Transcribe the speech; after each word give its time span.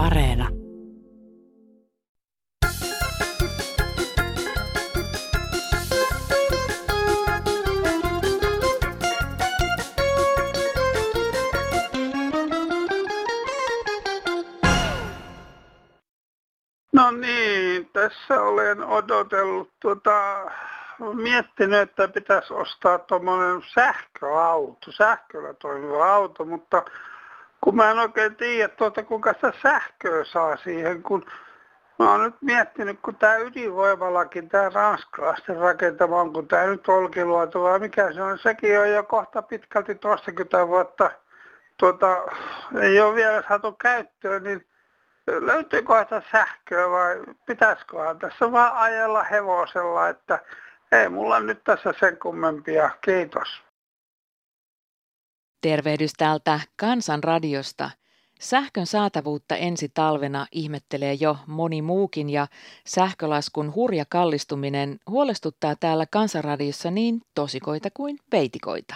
Areena. 0.00 0.48
No 16.92 17.10
niin, 17.10 17.90
tässä 17.92 18.42
olen 18.42 18.84
odotellut 18.84 19.70
tuota, 19.80 20.12
miettinyt, 21.14 21.80
että 21.80 22.08
pitäisi 22.08 22.54
ostaa 22.54 22.98
tuommoinen 22.98 23.62
sähköauto, 23.74 24.92
sähköllä 24.92 25.54
toimiva 25.54 26.14
auto, 26.14 26.44
mutta 26.44 26.84
kun 27.60 27.76
mä 27.76 27.90
en 27.90 27.98
oikein 27.98 28.36
tiedä 28.36 28.68
tuota, 28.68 29.02
kuinka 29.02 29.32
sitä 29.32 29.52
sähköä 29.62 30.24
saa 30.24 30.56
siihen, 30.56 31.02
kun 31.02 31.26
mä 31.98 32.10
oon 32.10 32.22
nyt 32.22 32.34
miettinyt, 32.40 33.00
kun 33.02 33.16
tämä 33.16 33.36
ydinvoimalakin, 33.36 34.48
tämä 34.48 34.68
ranskalaisten 34.68 35.56
rakentama, 35.56 36.30
kun 36.32 36.48
tämä 36.48 36.66
nyt 36.66 36.88
Olkiluoto 36.88 37.62
vai 37.62 37.78
mikä 37.78 38.12
se 38.12 38.22
on, 38.22 38.38
sekin 38.38 38.80
on 38.80 38.90
jo 38.90 39.02
kohta 39.02 39.42
pitkälti 39.42 39.94
toistakymmentä 39.94 40.68
vuotta, 40.68 41.10
tuota, 41.76 42.16
ei 42.80 43.00
ole 43.00 43.14
vielä 43.14 43.42
saatu 43.48 43.72
käyttöön, 43.72 44.44
niin 44.44 44.66
löytyykö 45.26 45.92
sähköä 46.32 46.90
vai 46.90 47.16
pitäisiköhän 47.46 48.18
tässä 48.18 48.52
vaan 48.52 48.76
ajella 48.76 49.22
hevosella, 49.22 50.08
että 50.08 50.38
ei 50.92 51.08
mulla 51.08 51.40
nyt 51.40 51.64
tässä 51.64 51.94
sen 52.00 52.16
kummempia. 52.16 52.90
Kiitos. 53.00 53.69
Tervehdys 55.60 56.12
täältä 56.18 56.60
Kansanradiosta. 56.76 57.90
Sähkön 58.40 58.86
saatavuutta 58.86 59.56
ensi 59.56 59.88
talvena 59.94 60.46
ihmettelee 60.52 61.14
jo 61.14 61.36
moni 61.46 61.82
muukin 61.82 62.30
ja 62.30 62.46
sähkölaskun 62.86 63.74
hurja 63.74 64.04
kallistuminen 64.08 65.00
huolestuttaa 65.10 65.76
täällä 65.76 66.06
Kansanradiossa 66.06 66.90
niin 66.90 67.20
tosikoita 67.34 67.88
kuin 67.90 68.18
peitikoita. 68.30 68.94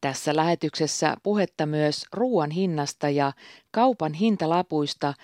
Tässä 0.00 0.36
lähetyksessä 0.36 1.16
puhetta 1.22 1.66
myös 1.66 2.06
ruoan 2.12 2.50
hinnasta 2.50 3.10
ja 3.10 3.32
kaupan 3.70 4.14
hintalapuista 4.14 5.14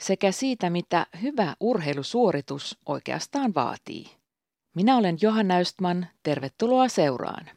sekä 0.00 0.32
siitä, 0.32 0.70
mitä 0.70 1.06
hyvä 1.22 1.56
urheilusuoritus 1.60 2.78
oikeastaan 2.86 3.54
vaatii. 3.54 4.06
Minä 4.74 4.96
olen 4.96 5.18
Johanna 5.20 5.56
Östman, 5.56 6.06
tervetuloa 6.22 6.88
seuraan. 6.88 7.55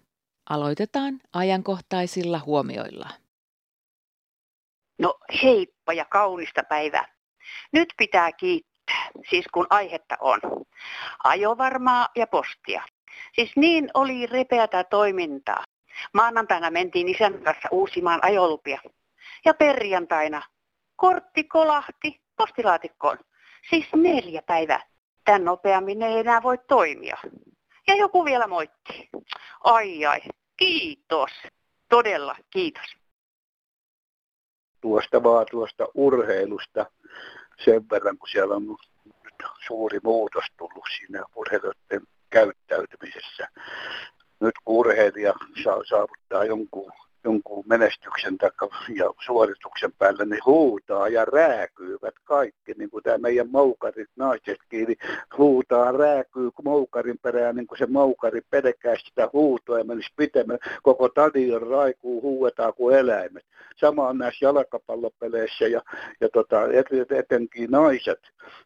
Aloitetaan 0.49 1.19
ajankohtaisilla 1.33 2.39
huomioilla. 2.45 3.09
No 4.99 5.19
heippa 5.43 5.93
ja 5.93 6.05
kaunista 6.05 6.63
päivää. 6.63 7.13
Nyt 7.71 7.93
pitää 7.97 8.31
kiittää, 8.31 9.09
siis 9.29 9.45
kun 9.53 9.67
aihetta 9.69 10.17
on. 10.19 10.39
Ajovarmaa 11.23 12.07
ja 12.15 12.27
postia. 12.27 12.83
Siis 13.35 13.51
niin 13.55 13.89
oli 13.93 14.25
repeätä 14.25 14.83
toimintaa. 14.83 15.63
Maanantaina 16.13 16.71
mentiin 16.71 17.09
isän 17.09 17.43
kanssa 17.43 17.67
uusimaan 17.71 18.19
ajolupia. 18.23 18.81
Ja 19.45 19.53
perjantaina 19.53 20.41
kortti 20.95 21.43
kolahti 21.43 22.21
postilaatikkoon. 22.35 23.17
Siis 23.69 23.85
neljä 23.95 24.41
päivää. 24.41 24.83
Tän 25.25 25.45
nopeammin 25.45 26.01
ei 26.01 26.19
enää 26.19 26.43
voi 26.43 26.57
toimia. 26.67 27.17
Ja 27.87 27.95
joku 27.95 28.25
vielä 28.25 28.47
moitti. 28.47 29.09
Ai 29.63 30.05
ai, 30.05 30.19
kiitos. 30.59 31.31
Todella 31.89 32.35
kiitos. 32.49 32.95
Tuosta 34.81 35.23
vaan 35.23 35.45
tuosta 35.51 35.87
urheilusta 35.93 36.85
sen 37.65 37.89
verran, 37.89 38.17
kun 38.17 38.29
siellä 38.29 38.55
on 38.55 38.77
suuri 39.67 39.99
muutos 40.03 40.43
tullut 40.57 40.85
siinä 40.97 41.23
urheilijoiden 41.35 42.01
käyttäytymisessä. 42.29 43.47
Nyt 44.39 44.55
kun 44.63 44.75
urheilija 44.75 45.33
saa 45.63 45.81
saavuttaa 45.89 46.45
jonkun 46.45 46.91
jonkun 47.29 47.63
menestyksen 47.67 48.37
ja 48.95 49.05
suorituksen 49.25 49.91
päällä, 49.97 50.25
niin 50.25 50.45
huutaa 50.45 51.07
ja 51.07 51.25
rääkyyvät 51.25 52.15
kaikki, 52.23 52.73
niin 52.77 52.89
kuin 52.89 53.03
tämä 53.03 53.17
meidän 53.17 53.49
moukarit 53.51 54.09
naisetkin, 54.15 54.87
niin 54.87 54.97
huutaa, 55.37 55.91
rääkyy 55.91 56.49
moukarin 56.63 57.19
perään, 57.21 57.55
niin 57.55 57.67
kuin 57.67 57.77
se 57.77 57.85
moukari 57.85 58.41
pelkää 58.49 58.95
sitä 58.95 59.29
huutoa 59.33 59.77
ja 59.77 59.83
menisi 59.83 60.09
pitemmän. 60.15 60.59
Koko 60.83 61.07
stadion 61.07 61.61
raikuu, 61.61 62.21
huuetaan 62.21 62.73
kuin 62.73 62.97
eläimet. 62.97 63.45
Sama 63.75 64.07
on 64.07 64.17
näissä 64.17 64.45
jalkapallopeleissä 64.45 65.67
ja, 65.67 65.81
ja 66.21 66.29
tota, 66.29 66.61
etenkin 67.17 67.71
naiset 67.71 68.19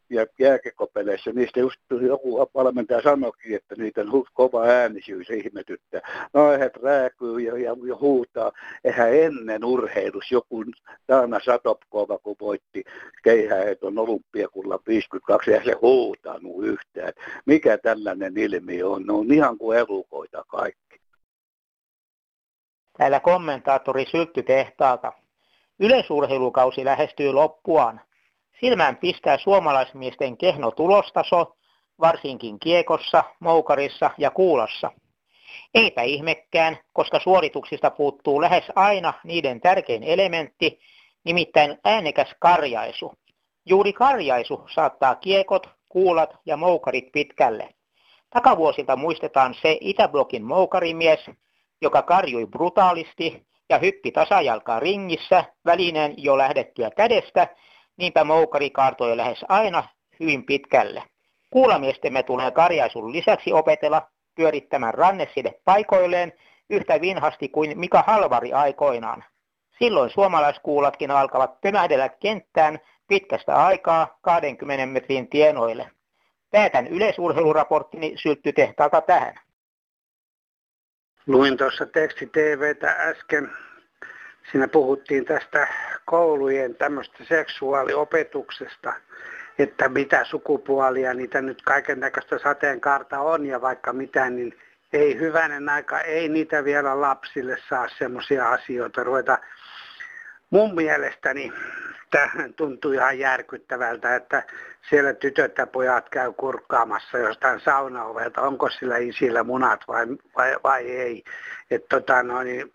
ja 0.09 0.25
jääkekopeleissä. 0.39 1.31
Niistä 1.31 1.59
just 1.59 1.79
joku 2.01 2.49
valmentaja 2.53 3.01
sanoikin, 3.01 3.55
että 3.55 3.75
niitä 3.77 4.01
on 4.01 4.23
kova 4.33 4.63
äänisyys 4.63 5.29
ihmetyttää. 5.29 6.01
Naiset 6.33 6.75
rääkyy 6.83 7.39
ja, 7.39 7.57
ja, 7.57 7.75
ja 7.87 7.95
huutaa 7.95 8.51
eihän 8.83 9.15
ennen 9.15 9.65
urheilus 9.65 10.31
joku 10.31 10.63
Taana 11.07 11.39
Satopkova, 11.39 12.17
kun 12.17 12.35
voitti 12.41 12.83
keihäheton 13.23 13.97
olympiakulla 13.97 14.79
52, 14.87 15.51
ja 15.51 15.63
se 15.63 15.75
huutanut 15.81 16.63
yhtään. 16.63 17.13
Mikä 17.45 17.77
tällainen 17.77 18.37
ilmiö 18.37 18.89
on? 18.89 19.03
Ne 19.05 19.13
on 19.13 19.33
ihan 19.33 19.57
kuin 19.57 19.77
elukoita 19.77 20.43
kaikki. 20.47 21.01
Täällä 22.97 23.19
kommentaattori 23.19 24.05
Syltty 24.11 24.43
tehtaalta. 24.43 25.13
Yleisurheilukausi 25.79 26.85
lähestyy 26.85 27.31
loppuaan. 27.31 28.01
Silmään 28.59 28.97
pistää 28.97 29.37
suomalaismiesten 29.37 30.37
kehno 30.37 30.71
tulostaso, 30.71 31.55
varsinkin 31.99 32.59
kiekossa, 32.59 33.23
moukarissa 33.39 34.11
ja 34.17 34.31
kuulassa– 34.31 34.91
Eipä 35.73 36.01
ihmekään, 36.01 36.77
koska 36.93 37.19
suorituksista 37.19 37.91
puuttuu 37.91 38.41
lähes 38.41 38.63
aina 38.75 39.13
niiden 39.23 39.61
tärkein 39.61 40.03
elementti, 40.03 40.79
nimittäin 41.23 41.77
äänekäs 41.85 42.35
karjaisu. 42.39 43.13
Juuri 43.65 43.93
karjaisu 43.93 44.65
saattaa 44.73 45.15
kiekot, 45.15 45.69
kuulat 45.89 46.29
ja 46.45 46.57
moukarit 46.57 47.11
pitkälle. 47.11 47.69
Takavuosilta 48.29 48.95
muistetaan 48.95 49.55
se 49.61 49.77
Itäblokin 49.81 50.43
moukarimies, 50.43 51.19
joka 51.81 52.01
karjui 52.01 52.45
brutaalisti 52.45 53.45
ja 53.69 53.77
hyppi 53.77 54.11
tasajalkaa 54.11 54.79
ringissä 54.79 55.45
välineen 55.65 56.13
jo 56.17 56.37
lähdettyä 56.37 56.91
kädestä, 56.91 57.47
niinpä 57.97 58.23
moukari 58.23 58.69
kaartoi 58.69 59.17
lähes 59.17 59.45
aina 59.49 59.83
hyvin 60.19 60.45
pitkälle. 60.45 61.03
Kuulamiestemme 61.49 62.23
tulee 62.23 62.51
karjaisun 62.51 63.11
lisäksi 63.11 63.53
opetella 63.53 64.01
pyörittämään 64.35 64.93
ranneside 64.93 65.53
paikoilleen 65.65 66.33
yhtä 66.69 67.01
vinhasti 67.01 67.49
kuin 67.49 67.79
Mika 67.79 68.03
Halvari 68.07 68.53
aikoinaan. 68.53 69.23
Silloin 69.79 70.09
suomalaiskuulatkin 70.09 71.11
alkavat 71.11 71.61
pömähdellä 71.61 72.09
kenttään 72.09 72.79
pitkästä 73.07 73.55
aikaa 73.55 74.17
20 74.21 74.85
metrin 74.85 75.27
tienoille. 75.27 75.91
Päätän 76.51 76.87
yleisurheiluraporttini 76.87 78.13
sylttytehtaalta 78.15 79.01
tähän. 79.01 79.35
Luin 81.27 81.57
tuossa 81.57 81.85
teksti 81.85 82.25
TVtä 82.27 82.91
äsken. 82.91 83.49
Siinä 84.51 84.67
puhuttiin 84.67 85.25
tästä 85.25 85.67
koulujen 86.05 86.75
tämmöistä 86.75 87.23
seksuaaliopetuksesta 87.23 88.93
että 89.59 89.89
mitä 89.89 90.25
sukupuolia 90.25 91.13
niitä 91.13 91.41
nyt 91.41 91.61
kaiken 91.61 91.99
näköistä 91.99 92.39
sateenkaarta 92.39 93.19
on 93.19 93.45
ja 93.45 93.61
vaikka 93.61 93.93
mitä, 93.93 94.29
niin 94.29 94.59
ei 94.93 95.19
hyvänen 95.19 95.69
aika, 95.69 96.01
ei 96.01 96.29
niitä 96.29 96.63
vielä 96.63 97.01
lapsille 97.01 97.57
saa 97.69 97.87
semmoisia 97.97 98.49
asioita 98.49 99.03
ruveta. 99.03 99.37
Mun 100.49 100.75
mielestäni 100.75 101.53
tähän 102.11 102.53
tuntuu 102.53 102.91
ihan 102.91 103.19
järkyttävältä, 103.19 104.15
että 104.15 104.43
siellä 104.89 105.13
tytöt 105.13 105.57
ja 105.57 105.67
pojat 105.67 106.09
käy 106.09 106.33
kurkkaamassa 106.33 107.17
jostain 107.17 107.59
saunaovelta, 107.59 108.41
onko 108.41 108.69
sillä 108.69 108.97
isillä 108.97 109.43
munat 109.43 109.79
vai, 109.87 110.05
vai, 110.37 110.55
vai 110.63 110.91
ei. 110.91 111.23
Et 111.71 111.85
tota, 111.89 112.23
no, 112.23 112.43
niin, 112.43 112.73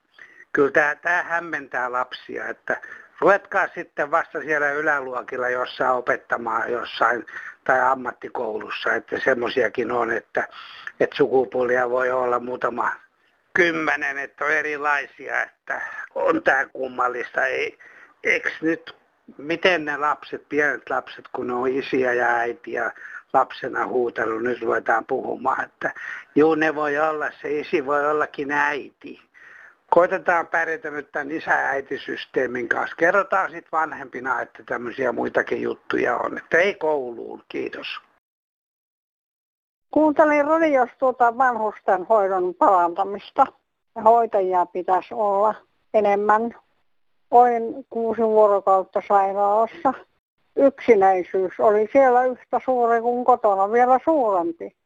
kyllä 0.53 0.95
tämä, 1.03 1.23
hämmentää 1.23 1.93
lapsia, 1.93 2.49
että 2.49 2.81
ruvetkaa 3.21 3.69
sitten 3.75 4.11
vasta 4.11 4.41
siellä 4.41 4.71
yläluokilla 4.71 5.49
jossain 5.49 5.91
opettamaan 5.91 6.73
jossain 6.73 7.27
tai 7.65 7.81
ammattikoulussa, 7.81 8.95
että 8.95 9.21
semmoisiakin 9.25 9.93
on, 9.93 10.11
että, 10.11 10.49
että 11.01 11.17
sukupuolia 11.17 11.91
voi 11.91 12.11
olla 12.11 12.41
muutama 12.41 12.93
kymmenen, 13.55 14.19
että 14.19 14.45
on 14.45 14.51
erilaisia, 14.51 15.43
että 15.43 15.81
on 16.15 16.43
tämä 16.43 16.67
kummallista. 16.67 17.47
Ei, 17.47 17.79
eikö 18.25 18.51
nyt, 18.61 18.97
miten 19.39 19.85
ne 19.85 19.97
lapset, 19.97 20.49
pienet 20.49 20.91
lapset, 20.91 21.25
kun 21.33 21.47
ne 21.47 21.55
on 21.55 21.69
isiä 21.69 22.13
ja 22.13 22.27
äitiä 22.27 22.93
lapsena 23.33 23.87
huutellut, 23.87 24.43
nyt 24.43 24.63
ruvetaan 24.63 25.05
puhumaan, 25.05 25.65
että 25.65 25.93
juu 26.35 26.55
ne 26.55 26.75
voi 26.75 26.99
olla, 26.99 27.31
se 27.43 27.59
isi 27.59 27.87
voi 27.87 28.11
ollakin 28.11 28.53
äiti 28.53 29.28
koitetaan 29.91 30.47
pärjätä 30.47 30.91
nyt 30.91 31.13
tämän 31.13 31.31
isä-äitisysteemin 31.31 32.69
kanssa. 32.69 32.97
Kerrotaan 32.97 33.51
sitten 33.51 33.73
vanhempina, 33.73 34.41
että 34.41 34.63
tämmöisiä 34.67 35.13
muitakin 35.13 35.63
juttuja 35.63 36.17
on. 36.17 36.39
Että 36.39 36.59
ei 36.59 36.75
kouluun. 36.75 37.43
Kiitos. 37.49 37.87
Kuuntelin 39.91 40.45
radiosta 40.45 40.97
tuota 40.99 41.39
vanhusten 41.39 42.05
hoidon 42.05 42.55
parantamista. 42.55 43.47
Hoitajia 44.05 44.67
pitäisi 44.67 45.15
olla 45.15 45.55
enemmän. 45.95 46.55
Olin 47.31 47.87
kuusi 47.91 48.23
vuorokautta 48.23 49.03
sairaalassa. 49.09 49.95
Yksinäisyys 50.57 51.61
oli 51.61 51.89
siellä 51.93 52.25
yhtä 52.25 52.61
suuri 52.65 53.01
kuin 53.01 53.25
kotona, 53.25 53.73
vielä 53.73 53.99
suurempi. 54.05 54.77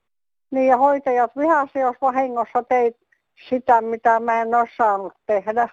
Niin 0.51 0.67
ja 0.67 0.77
hoitajat 0.77 1.37
vihasi, 1.37 1.79
jos 1.79 1.97
vahingossa 2.01 2.63
teit 2.63 3.02
sitä, 3.49 3.81
mitä 3.81 4.21
mä 4.21 4.43
en 4.43 4.55
ole 4.55 4.69
saanut 4.77 5.13
tehdä, 5.27 5.69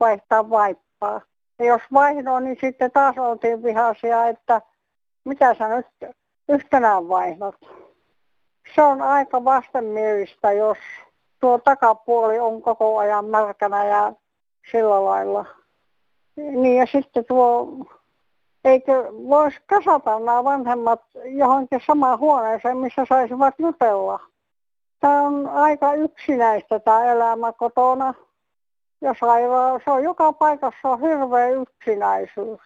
vaihtaa 0.00 0.50
vaippaa. 0.50 1.20
Ja 1.58 1.64
jos 1.64 1.82
vaihdoin, 1.92 2.44
niin 2.44 2.58
sitten 2.60 2.90
taas 2.90 3.18
oltiin 3.18 3.62
vihaisia, 3.62 4.26
että 4.26 4.62
mitä 5.24 5.54
sä 5.54 5.68
nyt 5.68 5.86
yhtenään 6.48 7.08
vaihdot. 7.08 7.56
Se 8.74 8.82
on 8.82 9.02
aika 9.02 9.44
vastenmielistä, 9.44 10.52
jos 10.52 10.78
tuo 11.40 11.58
takapuoli 11.58 12.38
on 12.38 12.62
koko 12.62 12.98
ajan 12.98 13.24
märkänä 13.24 13.86
ja 13.86 14.12
sillä 14.70 15.04
lailla. 15.04 15.44
Niin 16.36 16.76
ja 16.76 16.86
sitten 16.86 17.24
tuo, 17.24 17.68
eikö 18.64 18.92
voisi 19.12 19.58
kasata 19.66 20.18
nämä 20.18 20.44
vanhemmat 20.44 21.00
johonkin 21.24 21.80
samaan 21.86 22.18
huoneeseen, 22.18 22.76
missä 22.76 23.04
saisivat 23.08 23.54
jutella. 23.58 24.20
Tämä 25.00 25.20
on 25.22 25.48
aika 25.48 25.94
yksinäistä 25.94 26.80
tämä 26.80 27.12
elämä 27.12 27.52
kotona 27.52 28.14
ja 29.00 29.14
sairaala. 29.20 29.80
Se 29.84 29.90
on 29.90 30.02
joka 30.02 30.32
paikassa 30.32 30.88
on 30.88 31.00
hirveä 31.00 31.48
yksinäisyys. 31.48 32.60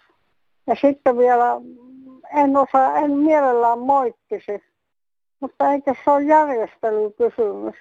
Ja 0.67 0.75
sitten 0.81 1.19
vielä 1.19 1.61
en 2.37 2.57
osaa, 2.57 2.97
en 2.97 3.11
mielellään 3.11 3.79
moittisi, 3.79 4.65
mutta 5.41 5.73
eikö 5.73 5.95
se 6.05 6.11
ole 6.11 6.23
järjestelykysymys? 6.23 7.75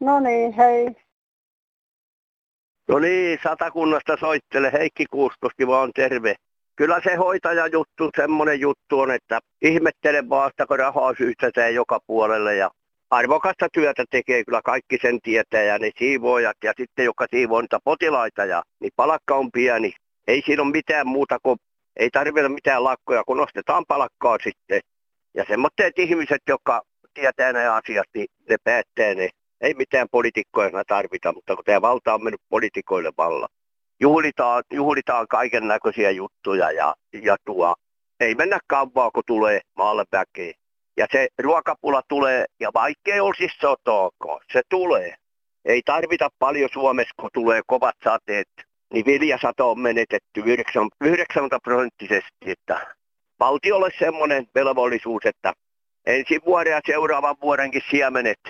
No 0.00 0.20
niin, 0.20 0.52
hei. 0.52 0.96
No 2.88 2.98
niin, 2.98 3.38
satakunnasta 3.42 4.16
soittele. 4.20 4.72
Heikki 4.72 5.06
Kuuskoski 5.10 5.66
vaan 5.66 5.90
terve. 5.94 6.34
Kyllä 6.76 7.00
se 7.04 7.14
hoitaja 7.14 7.66
juttu, 7.66 8.10
semmoinen 8.16 8.60
juttu 8.60 9.00
on, 9.00 9.10
että 9.10 9.40
ihmettelen 9.62 10.28
vasta, 10.28 10.66
kun 10.66 10.78
rahaa 10.78 11.14
syytetään 11.18 11.74
joka 11.74 12.00
puolelle 12.06 12.56
ja 12.56 12.70
arvokasta 13.10 13.68
työtä 13.72 14.04
tekee 14.10 14.44
kyllä 14.44 14.60
kaikki 14.64 14.98
sen 15.02 15.20
tietää 15.20 15.62
ja 15.62 15.78
ne 15.78 15.90
siivoojat 15.98 16.56
ja 16.64 16.72
sitten 16.76 17.04
joka 17.04 17.26
siivoo 17.30 17.60
niitä 17.60 17.78
potilaita 17.84 18.44
ja 18.44 18.62
niin 18.80 18.92
palakka 18.96 19.34
on 19.34 19.52
pieni. 19.52 19.92
Ei 20.26 20.42
siinä 20.46 20.62
ole 20.62 20.70
mitään 20.70 21.06
muuta 21.06 21.38
kuin, 21.42 21.58
ei 21.96 22.10
tarvita 22.10 22.48
mitään 22.48 22.84
lakkoja, 22.84 23.24
kun 23.26 23.36
nostetaan 23.36 23.84
palakkaa 23.88 24.38
sitten. 24.44 24.80
Ja 25.34 25.44
semmoitteet 25.48 25.98
ihmiset, 25.98 26.42
jotka 26.48 26.82
tietää 27.14 27.52
nämä 27.52 27.74
asiat, 27.74 28.06
niin 28.14 28.26
ne 28.48 28.56
päättää 28.64 29.14
ne. 29.14 29.28
Ei 29.60 29.74
mitään 29.74 30.08
poliitikkoja 30.10 30.84
tarvita, 30.86 31.32
mutta 31.32 31.54
kun 31.54 31.64
tämä 31.64 31.82
valta 31.82 32.14
on 32.14 32.24
mennyt 32.24 32.40
poliitikoille 32.48 33.12
valla. 33.18 33.48
Juhlitaan, 34.00 34.62
juhlitaan 34.72 35.28
kaiken 35.28 35.68
näköisiä 35.68 36.10
juttuja 36.10 36.70
ja, 36.70 36.94
ja 37.22 37.36
tuo, 37.44 37.74
ei 38.20 38.34
mennä 38.34 38.58
kauan, 38.66 39.10
kun 39.14 39.22
tulee 39.26 39.60
maalle 39.76 40.04
väkeä. 40.12 40.52
Ja 40.96 41.06
se 41.12 41.28
ruokapula 41.38 42.02
tulee, 42.08 42.44
ja 42.60 42.70
vaikkei 42.74 43.20
olisi 43.20 43.48
sotoako, 43.60 44.40
se 44.52 44.62
tulee. 44.68 45.14
Ei 45.64 45.82
tarvita 45.84 46.28
paljon 46.38 46.68
Suomessa, 46.72 47.14
kun 47.20 47.30
tulee 47.32 47.60
kovat 47.66 47.94
sateet, 48.04 48.48
niin 48.92 49.06
viljasato 49.06 49.70
on 49.70 49.80
menetetty 49.80 50.42
90 51.04 51.58
prosenttisesti. 51.64 52.50
Että 52.50 52.86
valtiolle 53.40 53.90
semmoinen 53.98 54.46
velvollisuus, 54.54 55.26
että 55.26 55.52
ensi 56.06 56.40
vuoden 56.46 56.70
ja 56.70 56.80
seuraavan 56.86 57.36
vuodenkin 57.42 57.82
siemenet 57.90 58.40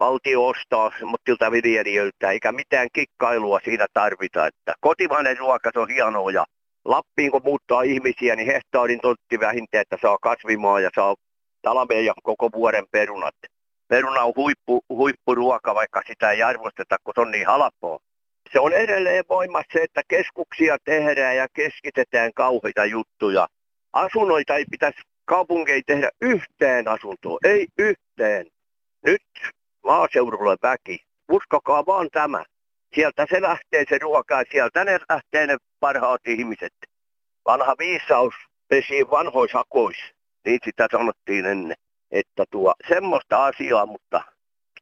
valtio 0.00 0.46
ostaa 0.46 0.92
semmoittilta 0.98 1.50
viljelijöiltä, 1.50 2.30
eikä 2.30 2.52
mitään 2.52 2.88
kikkailua 2.92 3.60
siinä 3.64 3.86
tarvita. 3.92 4.46
Että 4.46 4.74
kotimainen 4.80 5.38
ruoka 5.38 5.70
on 5.76 5.88
hienoa 5.88 6.30
ja 6.30 6.44
Lappiin 6.84 7.30
kun 7.30 7.40
muuttaa 7.44 7.82
ihmisiä, 7.82 8.36
niin 8.36 8.46
hehtaarin 8.46 9.00
tontti 9.00 9.40
vähintään, 9.40 9.82
että 9.82 9.98
saa 10.02 10.18
kasvimaa 10.22 10.80
ja 10.80 10.90
saa 10.94 11.14
talven 11.62 12.04
ja 12.04 12.14
koko 12.22 12.50
vuoden 12.52 12.86
perunat. 12.90 13.34
Peruna 13.88 14.22
on 14.22 14.32
huippu, 14.36 14.80
huippuruoka, 14.88 15.74
vaikka 15.74 16.02
sitä 16.06 16.30
ei 16.30 16.42
arvosteta, 16.42 16.96
kun 17.04 17.14
se 17.14 17.20
on 17.20 17.30
niin 17.30 17.46
halpoa. 17.46 17.98
Se 18.52 18.60
on 18.60 18.72
edelleen 18.72 19.24
voimassa 19.28 19.68
se, 19.72 19.82
että 19.82 20.02
keskuksia 20.08 20.76
tehdään 20.84 21.36
ja 21.36 21.46
keskitetään 21.52 22.30
kauheita 22.34 22.84
juttuja. 22.84 23.48
Asunnoita 23.92 24.56
ei 24.56 24.64
pitäisi 24.70 25.00
kaupunkeja 25.24 25.82
tehdä 25.86 26.10
yhteen 26.20 26.88
asuntoon, 26.88 27.38
ei 27.44 27.66
yhteen. 27.78 28.46
Nyt 29.04 29.22
maaseudulla 29.84 30.56
väki, 30.62 30.98
uskokaa 31.32 31.86
vaan 31.86 32.08
tämä. 32.12 32.44
Sieltä 32.94 33.26
se 33.30 33.42
lähtee 33.42 33.84
se 33.88 33.98
ruoka 33.98 34.38
ja 34.38 34.44
sieltä 34.50 34.84
ne 34.84 34.98
lähtee 35.08 35.46
ne 35.46 35.56
parhaat 35.80 36.26
ihmiset. 36.26 36.74
Vanha 37.46 37.74
viisaus 37.78 38.34
pesi 38.68 39.10
vanhoissa 39.10 39.58
hakoissa 39.58 40.17
niin 40.44 40.58
sitä 40.64 40.88
sanottiin 40.92 41.46
ennen. 41.46 41.76
Että 42.10 42.44
tuo 42.50 42.74
semmoista 42.88 43.44
asiaa, 43.46 43.86
mutta 43.86 44.22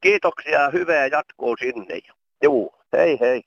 kiitoksia 0.01 0.61
ja 0.61 0.71
hyvää 0.71 1.07
jatkoa 1.07 1.55
sinne. 1.59 1.99
Juu, 2.43 2.75
hei 2.93 3.21
hei. 3.21 3.43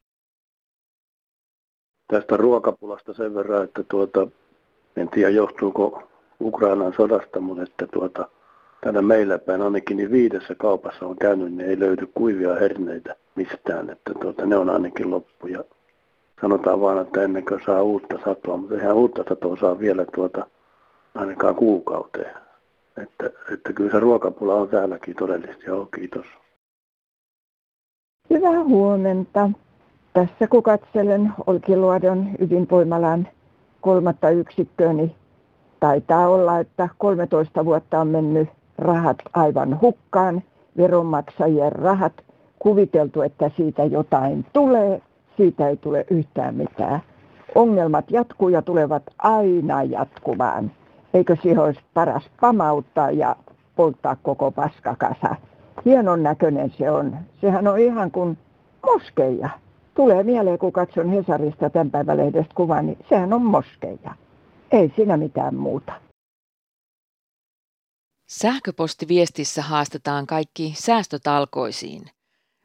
Tästä 2.07 2.37
ruokapulasta 2.37 3.13
sen 3.13 3.35
verran, 3.35 3.63
että 3.63 3.83
tuota, 3.83 4.27
en 4.95 5.09
tiedä 5.09 5.29
johtuuko 5.29 6.03
Ukrainan 6.41 6.93
sodasta, 6.93 7.39
mutta 7.39 7.63
että 7.63 7.87
tuota, 7.93 8.29
tänä 8.81 9.01
meillä 9.01 9.39
päin 9.39 9.61
ainakin 9.61 9.97
niin 9.97 10.11
viidessä 10.11 10.55
kaupassa 10.55 11.05
on 11.05 11.15
käynyt, 11.17 11.53
niin 11.53 11.69
ei 11.69 11.79
löydy 11.79 12.07
kuivia 12.13 12.55
herneitä 12.55 13.15
mistään, 13.35 13.89
että 13.89 14.13
tuota, 14.21 14.45
ne 14.45 14.57
on 14.57 14.69
ainakin 14.69 15.11
loppu. 15.11 15.47
Ja 15.47 15.63
sanotaan 16.41 16.81
vaan, 16.81 17.01
että 17.01 17.23
ennen 17.23 17.45
kuin 17.45 17.61
saa 17.65 17.81
uutta 17.81 18.19
satoa, 18.25 18.57
mutta 18.57 18.75
eihän 18.75 18.95
uutta 18.95 19.23
satoa 19.29 19.57
saa 19.57 19.79
vielä 19.79 20.05
tuota 20.15 20.45
ainakaan 21.15 21.55
kuukauteen. 21.55 22.35
Että, 23.03 23.29
että 23.53 23.73
kyllä 23.73 23.91
se 23.91 23.99
ruokapula 23.99 24.55
on 24.55 24.69
täälläkin 24.69 25.15
todellisesti. 25.15 25.65
Joo, 25.65 25.85
kiitos. 25.85 26.25
Hyvää 28.29 28.63
huomenta. 28.63 29.49
Tässä 30.13 30.47
kun 30.47 30.63
katselen 30.63 31.33
Olkiluodon 31.47 32.29
ydinvoimalan 32.39 33.27
kolmatta 33.81 34.29
yksikköä, 34.29 34.93
niin 34.93 35.15
taitaa 35.79 36.27
olla, 36.27 36.59
että 36.59 36.89
13 36.97 37.65
vuotta 37.65 37.99
on 37.99 38.07
mennyt 38.07 38.49
rahat 38.77 39.17
aivan 39.33 39.81
hukkaan, 39.81 40.43
veronmaksajien 40.77 41.71
rahat, 41.71 42.13
kuviteltu, 42.59 43.21
että 43.21 43.51
siitä 43.57 43.83
jotain 43.83 44.45
tulee, 44.53 45.01
siitä 45.37 45.67
ei 45.67 45.77
tule 45.77 46.05
yhtään 46.09 46.55
mitään. 46.55 47.01
Ongelmat 47.55 48.11
jatkuu 48.11 48.49
ja 48.49 48.61
tulevat 48.61 49.03
aina 49.17 49.83
jatkumaan. 49.83 50.71
Eikö 51.13 51.37
siihen 51.41 51.59
olisi 51.59 51.81
paras 51.93 52.29
pamauttaa 52.41 53.11
ja 53.11 53.35
polttaa 53.75 54.15
koko 54.15 54.51
paskakasa? 54.51 55.35
Hienon 55.85 56.23
näköinen 56.23 56.73
se 56.77 56.91
on. 56.91 57.17
Sehän 57.41 57.67
on 57.67 57.79
ihan 57.79 58.11
kuin 58.11 58.37
moskeija. 58.85 59.49
Tulee 59.95 60.23
mieleen, 60.23 60.59
kun 60.59 60.71
katson 60.71 61.09
Hesarista 61.09 61.69
tämän 61.69 61.91
päivälehdestä 61.91 62.53
kuvan, 62.55 62.85
niin 62.85 62.97
sehän 63.09 63.33
on 63.33 63.41
moskeija. 63.41 64.15
Ei 64.71 64.93
siinä 64.95 65.17
mitään 65.17 65.55
muuta. 65.55 65.93
Sähköpostiviestissä 68.29 69.61
haastetaan 69.61 70.27
kaikki 70.27 70.73
säästötalkoisiin. 70.75 72.01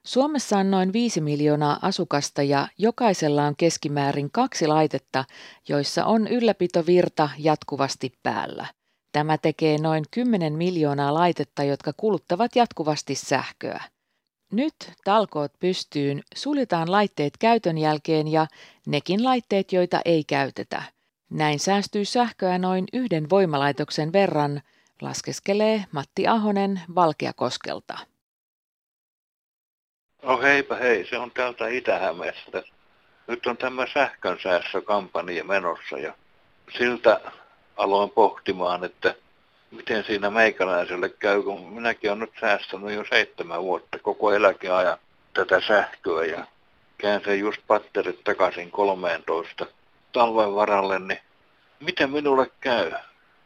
Suomessa 0.06 0.58
on 0.58 0.70
noin 0.70 0.92
5 0.92 1.20
miljoonaa 1.20 1.78
asukasta 1.82 2.42
ja 2.42 2.68
jokaisella 2.78 3.46
on 3.46 3.56
keskimäärin 3.56 4.30
kaksi 4.30 4.66
laitetta, 4.66 5.24
joissa 5.68 6.04
on 6.04 6.26
ylläpitovirta 6.26 7.28
jatkuvasti 7.38 8.12
päällä. 8.22 8.66
Tämä 9.12 9.38
tekee 9.38 9.78
noin 9.78 10.04
10 10.10 10.52
miljoonaa 10.52 11.14
laitetta, 11.14 11.64
jotka 11.64 11.92
kuluttavat 11.96 12.56
jatkuvasti 12.56 13.14
sähköä. 13.14 13.80
Nyt 14.52 14.74
talkoot 15.04 15.52
pystyyn, 15.58 16.22
suljetaan 16.34 16.90
laitteet 16.90 17.36
käytön 17.38 17.78
jälkeen 17.78 18.28
ja 18.28 18.46
nekin 18.86 19.24
laitteet, 19.24 19.72
joita 19.72 20.00
ei 20.04 20.24
käytetä. 20.24 20.82
Näin 21.30 21.58
säästyy 21.58 22.04
sähköä 22.04 22.58
noin 22.58 22.84
yhden 22.92 23.30
voimalaitoksen 23.30 24.12
verran, 24.12 24.62
laskeskelee 25.00 25.84
Matti 25.92 26.26
Ahonen 26.26 26.80
Valkeakoskelta. 26.94 28.13
No 30.24 30.40
heipä 30.42 30.76
hei, 30.76 31.06
se 31.06 31.18
on 31.18 31.30
täältä 31.30 31.68
Itä-Hämeestä. 31.68 32.62
Nyt 33.26 33.46
on 33.46 33.56
tämä 33.56 33.86
sähkönsäästökampanja 33.94 35.44
menossa 35.44 35.98
ja 35.98 36.14
siltä 36.78 37.20
aloin 37.76 38.10
pohtimaan, 38.10 38.84
että 38.84 39.14
miten 39.70 40.04
siinä 40.04 40.30
meikäläiselle 40.30 41.08
käy, 41.08 41.42
kun 41.42 41.72
minäkin 41.72 42.10
olen 42.10 42.20
nyt 42.20 42.32
säästänyt 42.40 42.94
jo 42.94 43.04
seitsemän 43.10 43.62
vuotta 43.62 43.98
koko 43.98 44.32
eläkeajan 44.32 44.98
tätä 45.34 45.60
sähköä 45.60 46.24
ja 46.24 46.46
käänsin 46.98 47.40
just 47.40 47.60
patterit 47.66 48.24
takaisin 48.24 48.70
13 48.70 49.66
talven 50.12 50.54
varalle, 50.54 50.98
niin 50.98 51.20
miten 51.80 52.10
minulle 52.10 52.50
käy? 52.60 52.92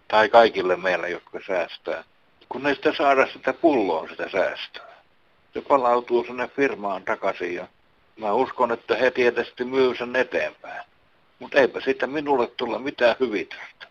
Tai 0.09 0.29
kaikille 0.29 0.77
meillä, 0.77 1.09
jotka 1.09 1.41
säästää. 1.47 2.05
Kun 2.49 2.67
ei 2.67 2.75
sitä 2.75 2.95
saada 2.95 3.27
sitä 3.27 3.53
pulloon 3.53 4.09
sitä 4.09 4.29
säästöä. 4.29 4.98
Se 5.55 5.61
palautuu 5.61 6.25
sinne 6.25 6.49
firmaan 6.49 7.05
takaisin 7.05 7.55
ja 7.55 7.67
mä 8.17 8.33
uskon, 8.33 8.73
että 8.73 8.97
he 8.97 9.11
tietysti 9.11 9.65
myy 9.65 9.97
sen 9.97 10.17
eteenpäin. 10.17 10.85
Mutta 11.39 11.61
eipä 11.61 11.81
siitä 11.81 12.07
minulle 12.07 12.47
tule 12.47 12.79
mitään 12.79 13.17
hyvitystä. 13.21 13.87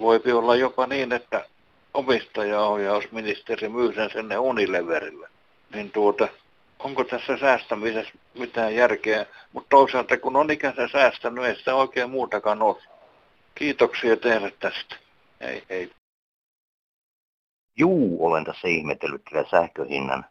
Voipi 0.00 0.32
olla 0.32 0.56
jopa 0.56 0.86
niin, 0.86 1.12
että 1.12 1.44
omistajaohjausministeri 1.94 3.68
myy 3.68 3.94
sen 3.94 4.10
sinne 4.10 4.38
Unileverille. 4.38 5.28
Niin 5.74 5.90
tuota, 5.90 6.28
onko 6.78 7.04
tässä 7.04 7.38
säästämisessä 7.38 8.12
mitään 8.38 8.74
järkeä, 8.74 9.26
mutta 9.52 9.68
toisaalta 9.70 10.18
kun 10.18 10.36
on 10.36 10.50
ikänsä 10.50 10.88
säästänyt, 10.88 11.44
ei 11.44 11.56
sitä 11.56 11.74
oikein 11.74 12.10
muutakaan 12.10 12.62
ole. 12.62 12.82
Kiitoksia 13.54 14.16
teille 14.16 14.52
tästä. 14.60 14.96
Ei, 15.40 15.62
ei. 15.68 15.90
Juu, 17.78 18.26
olen 18.26 18.44
tässä 18.44 18.68
ihmetellyt 18.68 19.22
tätä 19.24 19.50
sähköhinnan 19.50 20.24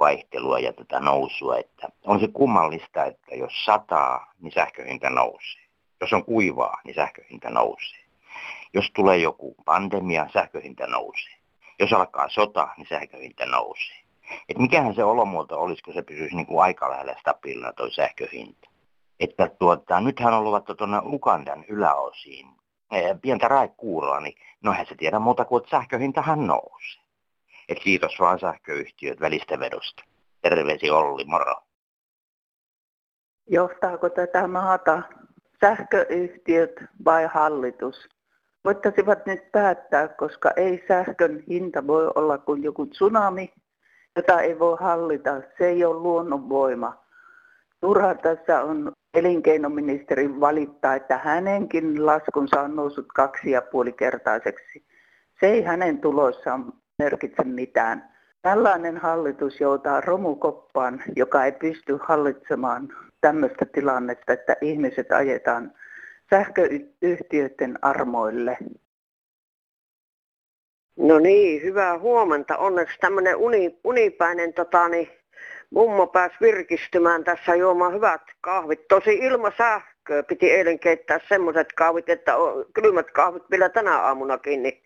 vaihtelua 0.00 0.58
ja 0.58 0.72
tätä 0.72 1.00
nousua, 1.00 1.58
että 1.58 1.88
on 2.04 2.20
se 2.20 2.28
kummallista, 2.28 3.04
että 3.04 3.34
jos 3.34 3.64
sataa, 3.64 4.32
niin 4.40 4.52
sähköhinta 4.52 5.10
nousee. 5.10 5.62
Jos 6.00 6.12
on 6.12 6.24
kuivaa, 6.24 6.80
niin 6.84 6.94
sähköhinta 6.94 7.50
nousee. 7.50 7.98
Jos 8.74 8.90
tulee 8.94 9.18
joku 9.18 9.54
pandemia, 9.64 10.26
sähköhinta 10.32 10.86
nousee. 10.86 11.34
Jos 11.78 11.92
alkaa 11.92 12.28
sota, 12.28 12.68
niin 12.76 12.86
sähköhinta 12.88 13.46
nousee. 13.46 13.96
Et 14.48 14.58
mikähän 14.58 14.94
se 14.94 15.04
olomuoto 15.04 15.60
olisi, 15.60 15.82
kun 15.82 15.94
se 15.94 16.02
pysyisi 16.02 16.36
niin 16.36 16.46
kuin 16.46 16.62
aika 16.62 16.90
lähellä 16.90 17.16
stabiilina 17.20 17.72
tuo 17.72 17.90
sähköhinta. 17.90 18.70
Että 19.20 19.48
tuota, 19.58 20.00
nythän 20.00 20.34
on 20.34 20.44
luvattu 20.44 20.74
tuonne 20.74 20.98
Ugandan 21.04 21.64
yläosiin 21.68 22.46
pientä 23.22 23.48
raikuuroa, 23.48 24.20
niin 24.20 24.34
no 24.62 24.72
eihän 24.72 24.86
se 24.86 24.94
tiedä 24.94 25.18
muuta 25.18 25.44
kuin, 25.44 25.62
että 25.62 25.70
sähköhintahan 25.70 26.46
nousee. 26.46 27.05
Et 27.68 27.78
kiitos 27.78 28.20
vaan 28.20 28.40
sähköyhtiöt 28.40 29.20
välistä 29.20 29.60
vedosta. 29.60 30.02
Terveisi 30.42 30.90
Olli, 30.90 31.24
moro. 31.24 31.54
Johtaako 33.46 34.10
tätä 34.10 34.46
maata 34.46 35.02
sähköyhtiöt 35.60 36.84
vai 37.04 37.26
hallitus? 37.26 38.08
Voittaisivat 38.64 39.26
nyt 39.26 39.52
päättää, 39.52 40.08
koska 40.08 40.50
ei 40.56 40.84
sähkön 40.88 41.40
hinta 41.48 41.86
voi 41.86 42.10
olla 42.14 42.38
kuin 42.38 42.62
joku 42.62 42.86
tsunami, 42.86 43.52
jota 44.16 44.40
ei 44.40 44.58
voi 44.58 44.76
hallita. 44.80 45.42
Se 45.58 45.66
ei 45.66 45.84
ole 45.84 45.96
luonnonvoima. 45.96 47.04
Turha 47.80 48.14
tässä 48.14 48.62
on 48.62 48.92
elinkeinoministerin 49.14 50.40
valittaa, 50.40 50.94
että 50.94 51.18
hänenkin 51.18 52.06
laskunsa 52.06 52.60
on 52.60 52.76
noussut 52.76 53.06
kaksi 53.14 53.50
ja 53.50 53.62
puoli 53.62 53.92
kertaiseksi. 53.92 54.84
Se 55.40 55.46
ei 55.46 55.62
hänen 55.62 56.00
tuloissaan 56.00 56.72
merkitse 56.98 57.44
mitään. 57.44 58.16
Tällainen 58.42 58.96
hallitus 58.98 59.60
joutaa 59.60 60.00
romukoppaan, 60.00 61.02
joka 61.16 61.44
ei 61.44 61.52
pysty 61.52 61.98
hallitsemaan 62.02 62.88
tämmöistä 63.20 63.66
tilannetta, 63.72 64.32
että 64.32 64.56
ihmiset 64.60 65.12
ajetaan 65.12 65.72
sähköyhtiöiden 66.30 67.78
armoille. 67.82 68.58
No 70.96 71.18
niin, 71.18 71.62
hyvää 71.62 71.98
huomenta. 71.98 72.56
Onneksi 72.56 72.98
tämmöinen 73.00 73.36
uni, 73.36 73.80
unipäinen 73.84 74.54
tota, 74.54 74.88
niin, 74.88 75.08
mummo 75.70 76.06
pääsi 76.06 76.36
virkistymään 76.40 77.24
tässä 77.24 77.54
juomaan 77.54 77.92
hyvät 77.92 78.22
kahvit. 78.40 78.88
Tosi 78.88 79.14
ilma 79.14 79.52
sähköä 79.58 79.95
piti 80.28 80.50
eilen 80.50 80.78
keittää 80.78 81.20
semmoiset 81.28 81.72
kahvit, 81.72 82.08
että 82.08 82.36
on 82.36 82.64
kylmät 82.74 83.10
kahvit 83.10 83.42
vielä 83.50 83.68
tänä 83.68 83.98
aamunakin. 83.98 84.62
Niin 84.62 84.82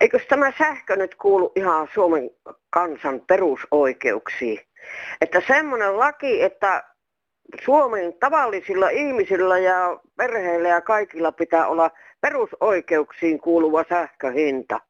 eikös 0.00 0.26
tämä 0.28 0.52
sähkö 0.58 0.96
nyt 0.96 1.14
kuulu 1.14 1.52
ihan 1.56 1.88
Suomen 1.94 2.30
kansan 2.70 3.20
perusoikeuksiin? 3.26 4.60
Että 5.20 5.42
semmoinen 5.46 5.98
laki, 5.98 6.42
että 6.42 6.84
Suomen 7.64 8.14
tavallisilla 8.20 8.88
ihmisillä 8.88 9.58
ja 9.58 10.00
perheillä 10.16 10.68
ja 10.68 10.80
kaikilla 10.80 11.32
pitää 11.32 11.66
olla 11.66 11.90
perusoikeuksiin 12.20 13.40
kuuluva 13.40 13.84
sähköhinta. 13.88 14.80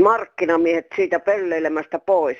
Markkinamiehet 0.00 0.86
siitä 0.96 1.20
pelleilemästä 1.20 1.98
pois. 1.98 2.38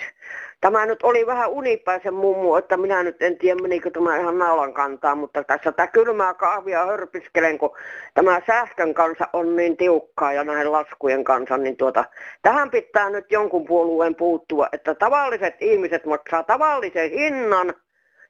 Tämä 0.60 0.86
nyt 0.86 1.02
oli 1.02 1.26
vähän 1.26 1.50
unipäisen 1.50 2.14
mummu, 2.14 2.54
että 2.54 2.76
minä 2.76 3.02
nyt 3.02 3.22
en 3.22 3.38
tiedä 3.38 3.62
menikö 3.62 3.90
tämä 3.90 4.16
ihan 4.16 4.38
naulan 4.38 4.74
kantaa, 4.74 5.14
mutta 5.14 5.44
tässä 5.44 5.72
tämä 5.72 5.86
kylmää 5.86 6.34
kahvia 6.34 6.86
hörpiskelen, 6.86 7.58
kun 7.58 7.76
tämä 8.14 8.40
sähkön 8.46 8.94
kanssa 8.94 9.28
on 9.32 9.56
niin 9.56 9.76
tiukkaa 9.76 10.32
ja 10.32 10.44
näiden 10.44 10.72
laskujen 10.72 11.24
kanssa, 11.24 11.56
niin 11.56 11.76
tuota, 11.76 12.04
tähän 12.42 12.70
pitää 12.70 13.10
nyt 13.10 13.26
jonkun 13.30 13.64
puolueen 13.64 14.14
puuttua, 14.14 14.68
että 14.72 14.94
tavalliset 14.94 15.54
ihmiset 15.60 16.06
maksaa 16.06 16.42
tavallisen 16.42 17.10
hinnan 17.10 17.74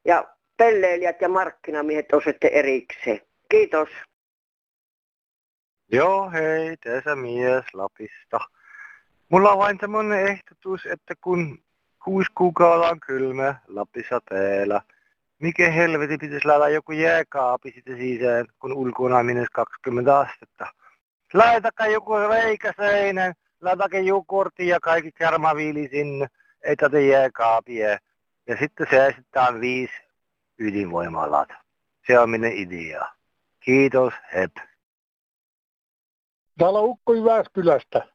ja 0.05 0.25
pelleilijät 0.57 1.21
ja 1.21 1.29
markkinamiehet 1.29 2.13
on 2.13 2.23
sitten 2.25 2.51
erikseen. 2.53 3.21
Kiitos. 3.51 3.89
Joo, 5.93 6.31
hei, 6.31 6.77
tässä 6.77 7.17
mies 7.17 7.65
Lapista. 7.75 8.39
Mulla 9.33 9.53
on 9.53 9.59
vain 9.59 9.79
semmoinen 9.81 10.27
ehdotus, 10.27 10.87
että 10.87 11.15
kun 11.21 11.59
kuusi 12.05 12.31
kuukautta 12.35 12.89
on 12.89 13.01
kylmä 13.01 13.55
Lappisateella, 13.69 14.83
mikä 15.39 15.71
helveti 15.71 16.19
pitäisi 16.19 16.47
laittaa 16.47 16.69
joku 16.69 16.93
jääkaapi 16.93 17.73
sitten 17.75 17.97
sisään, 17.97 18.47
kun 18.59 18.73
ulkona 18.73 19.17
on 19.17 19.27
minus 19.27 19.49
20 19.53 20.19
astetta. 20.19 20.67
Laitakaa 21.35 21.87
joku 21.87 22.13
reikä 22.17 22.73
seinän, 22.77 23.35
laitakaa 23.61 24.01
jogurtti 24.01 24.69
ja 24.69 24.81
kaikki 24.81 25.13
kermaviili 25.13 25.89
sinne, 25.89 26.27
ei 26.63 26.77
tätä 26.77 27.01
jääkaapia. 27.01 27.99
Ja 28.47 28.57
sitten 28.59 28.87
säästetään 28.91 29.61
viisi 29.61 29.95
ydinvoimalat. 30.59 31.49
Se 32.07 32.19
on 32.19 32.31
minun 32.31 32.53
idea. 32.53 33.07
Kiitos, 33.61 34.15
hep. 34.35 34.53
Täällä 36.59 36.79
on 36.79 36.89
Ukko 36.89 37.15
Jyväskylästä. 37.15 38.12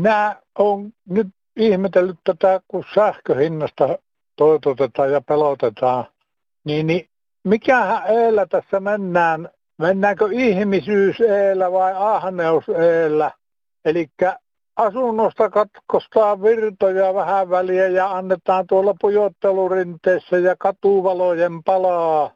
Minä 0.00 0.36
olen 0.58 0.92
nyt 1.08 1.26
ihmetellyt 1.56 2.18
tätä, 2.24 2.60
kun 2.68 2.84
sähköhinnasta 2.94 3.98
toitotetaan 4.36 5.12
ja 5.12 5.20
pelotetaan. 5.20 6.04
Niin, 6.64 6.86
niin 6.86 7.08
mikähän 7.44 8.02
eellä 8.06 8.46
tässä 8.46 8.80
mennään? 8.80 9.48
Mennäänkö 9.78 10.28
ihmisyys 10.32 11.20
eellä 11.20 11.72
vai 11.72 11.92
ahneus 11.96 12.64
eellä? 12.68 13.30
Eli 13.84 14.10
asunnosta 14.76 15.50
katkostaa 15.50 16.42
virtoja 16.42 17.14
vähän 17.14 17.50
väliä 17.50 17.88
ja 17.88 18.16
annetaan 18.16 18.66
tuolla 18.66 18.94
pujottelurinteessä 19.00 20.38
ja 20.38 20.56
katuvalojen 20.58 21.62
palaa. 21.64 22.30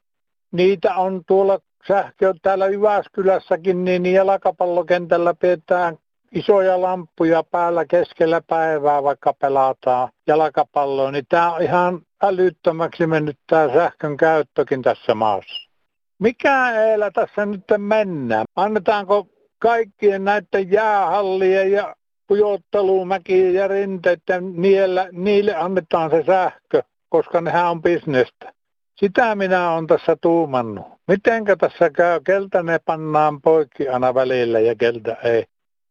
Niitä 0.53 0.95
on 0.95 1.23
tuolla 1.27 1.59
sähkö 1.89 2.35
täällä 2.43 2.67
Jyväskylässäkin, 2.67 3.85
niin 3.85 4.07
jalkapallokentällä 4.07 5.35
pidetään 5.35 5.99
isoja 6.33 6.81
lampuja 6.81 7.43
päällä 7.43 7.85
keskellä 7.85 8.41
päivää, 8.47 9.03
vaikka 9.03 9.33
pelataan 9.33 10.09
jalkapalloa, 10.27 11.11
niin 11.11 11.27
tämä 11.29 11.55
on 11.55 11.63
ihan 11.63 12.01
älyttömäksi 12.23 13.07
mennyt 13.07 13.39
tämä 13.47 13.73
sähkön 13.75 14.17
käyttökin 14.17 14.83
tässä 14.83 15.15
maassa. 15.15 15.71
Mikä 16.19 16.71
eellä 16.71 17.11
tässä 17.11 17.47
nyt 17.47 17.65
mennään? 17.79 18.45
Annetaanko 18.57 19.27
kaikkien 19.59 20.25
näiden 20.25 20.71
jäähallien 20.71 21.73
ja 21.73 21.95
pujottelumäkiä 22.27 23.51
ja 23.51 23.69
rinteiden, 23.69 24.53
niille, 24.57 25.09
niille 25.13 25.55
annetaan 25.57 26.11
se 26.11 26.23
sähkö, 26.27 26.83
koska 27.09 27.41
nehän 27.41 27.71
on 27.71 27.83
bisnestä. 27.83 28.53
Sitä 28.97 29.35
minä 29.35 29.71
olen 29.71 29.87
tässä 29.87 30.17
tuumannut. 30.21 30.87
Mitenkä 31.09 31.57
tässä 31.57 31.91
käy, 31.91 32.21
keltä 32.21 32.63
ne 32.63 32.79
pannaan 32.85 33.41
poikki 33.41 33.89
aina 33.89 34.15
välillä 34.15 34.61
ja 34.61 34.75
keltä 34.75 35.17
ei. 35.25 35.45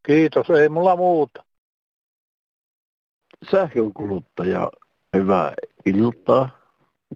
Kiitos, 0.06 0.50
ei 0.50 0.68
mulla 0.68 0.96
muuta. 0.96 1.44
Sähkönkuluttaja, 3.50 4.70
hyvää 5.16 5.52
iltaa. 5.86 6.48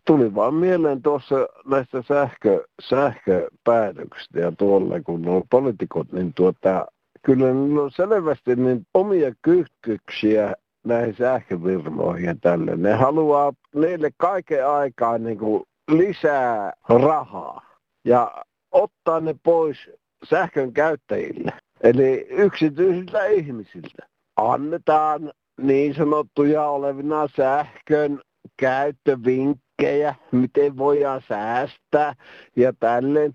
Tuli 0.07 0.35
vaan 0.35 0.55
mieleen 0.55 1.03
tuossa 1.03 1.37
näistä 1.67 2.03
sähkö, 2.03 2.65
sähköpäätöksistä 2.81 4.41
ja 4.41 4.53
tuolle, 4.53 5.03
kun 5.03 5.23
nuo 5.23 5.43
poliitikot, 5.51 6.13
niin 6.13 6.35
tuota, 6.35 6.87
kyllä 7.23 7.53
niillä 7.53 7.83
on 7.83 7.91
selvästi 7.91 8.57
niin 8.57 8.87
omia 8.95 9.33
kytkyksiä 9.43 10.55
näihin 10.85 11.17
sähkövirmoihin 11.17 12.27
ja 12.27 12.35
tälle. 12.41 12.77
Ne 12.77 12.93
haluaa 12.93 13.53
niille 13.75 14.11
kaiken 14.17 14.69
aikaa 14.69 15.19
niin 15.19 15.39
kuin 15.39 15.63
lisää 15.89 16.73
rahaa 16.89 17.67
ja 18.05 18.45
ottaa 18.71 19.21
ne 19.21 19.35
pois 19.43 19.91
sähkön 20.25 20.73
käyttäjille. 20.73 21.53
Eli 21.87 22.27
yksityisiltä 22.31 23.25
ihmisiltä 23.25 24.07
annetaan 24.37 25.33
niin 25.61 25.95
sanottuja 25.95 26.69
olevina 26.69 27.29
sähkön 27.37 28.21
käyttövinkkejä 28.57 29.67
vinkkejä, 29.81 30.15
miten 30.33 30.77
voidaan 30.77 31.23
säästää 31.29 32.15
ja 32.57 32.73
tälleen. 32.73 33.33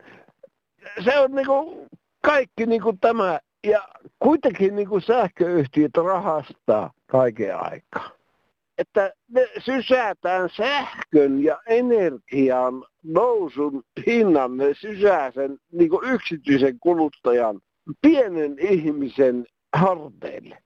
Se 1.03 1.19
on 1.19 1.31
niinku 1.31 1.87
kaikki 2.21 2.65
niinku 2.65 2.93
tämä, 3.01 3.39
ja 3.63 3.87
kuitenkin 4.19 4.75
niinku 4.75 4.99
sähköyhtiöt 4.99 5.97
rahastaa 5.97 6.91
kaiken 7.05 7.57
aikaa. 7.57 8.09
Että 8.77 9.13
me 9.27 9.47
sysätään 9.59 10.49
sähkön 10.49 11.43
ja 11.43 11.59
energian 11.67 12.85
nousun 13.03 13.83
hinnan, 14.07 14.57
ne 14.57 14.73
sysää 14.73 15.31
sen 15.31 15.57
niinku 15.71 16.01
yksityisen 16.03 16.79
kuluttajan, 16.79 17.61
pienen 18.01 18.55
ihmisen 18.59 19.45
harteille. 19.75 20.57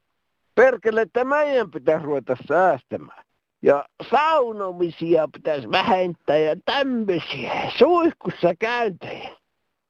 Perkele, 0.55 1.01
että 1.01 1.23
meidän 1.23 1.71
pitäisi 1.71 2.05
ruveta 2.05 2.37
säästämään. 2.47 3.25
Ja 3.61 3.85
saunomisia 4.09 5.27
pitäisi 5.33 5.71
vähentää 5.71 6.37
ja 6.37 6.55
tämmöisiä 6.65 7.71
suihkussa 7.77 8.53
käyntejä. 8.59 9.29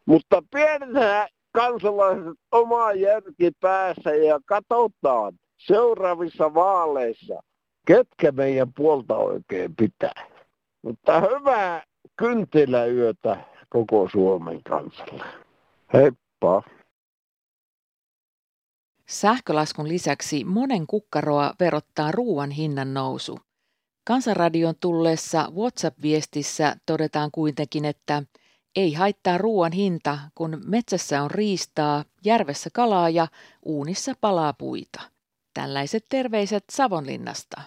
Mutta 0.05 0.43
pienenä 0.51 1.27
kansalaiset 1.51 2.33
omaa 2.51 2.93
järki 2.93 3.51
päässä 3.61 4.15
ja 4.15 4.39
katsotaan 4.45 5.33
seuraavissa 5.57 6.53
vaaleissa, 6.53 7.43
ketkä 7.87 8.31
meidän 8.31 8.73
puolta 8.75 9.15
oikein 9.17 9.75
pitää. 9.75 10.25
Mutta 10.81 11.19
hyvää 11.19 11.83
kynteläyötä 12.15 13.37
koko 13.69 14.09
Suomen 14.11 14.63
kansalle. 14.63 15.23
Heippa! 15.93 16.63
Sähkölaskun 19.09 19.87
lisäksi 19.87 20.43
monen 20.43 20.87
kukkaroa 20.87 21.53
verottaa 21.59 22.11
ruoan 22.11 22.51
hinnan 22.51 22.93
nousu. 22.93 23.39
Kansanradion 24.07 24.75
tulleessa 24.79 25.51
WhatsApp-viestissä 25.55 26.75
todetaan 26.85 27.31
kuitenkin, 27.31 27.85
että 27.85 28.23
ei 28.75 28.93
haittaa 28.93 29.37
ruoan 29.37 29.71
hinta, 29.71 30.19
kun 30.35 30.61
metsässä 30.65 31.21
on 31.23 31.31
riistaa, 31.31 32.03
järvessä 32.25 32.69
kalaa 32.73 33.09
ja 33.09 33.27
uunissa 33.65 34.13
palaa 34.21 34.53
puita. 34.53 35.01
Tällaiset 35.53 36.05
terveiset 36.09 36.63
Savonlinnasta. 36.71 37.61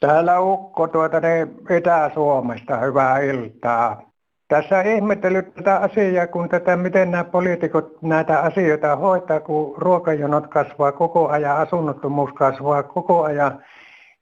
Täällä 0.00 0.40
Ukko 0.40 0.88
tuota 0.88 1.20
ne 1.20 1.48
Itä-Suomesta, 1.78 2.76
hyvää 2.76 3.18
iltaa. 3.18 4.12
Tässä 4.48 4.80
ihmetellyt 4.82 5.54
tätä 5.54 5.76
asiaa, 5.76 6.26
kun 6.26 6.48
tätä, 6.48 6.76
miten 6.76 7.10
nämä 7.10 7.24
poliitikot 7.24 8.02
näitä 8.02 8.40
asioita 8.40 8.96
hoitaa, 8.96 9.40
kun 9.40 9.74
ruokajonot 9.76 10.46
kasvaa 10.46 10.92
koko 10.92 11.28
ajan, 11.28 11.56
asunnottomuus 11.56 12.32
kasvaa 12.32 12.82
koko 12.82 13.22
ajan, 13.22 13.64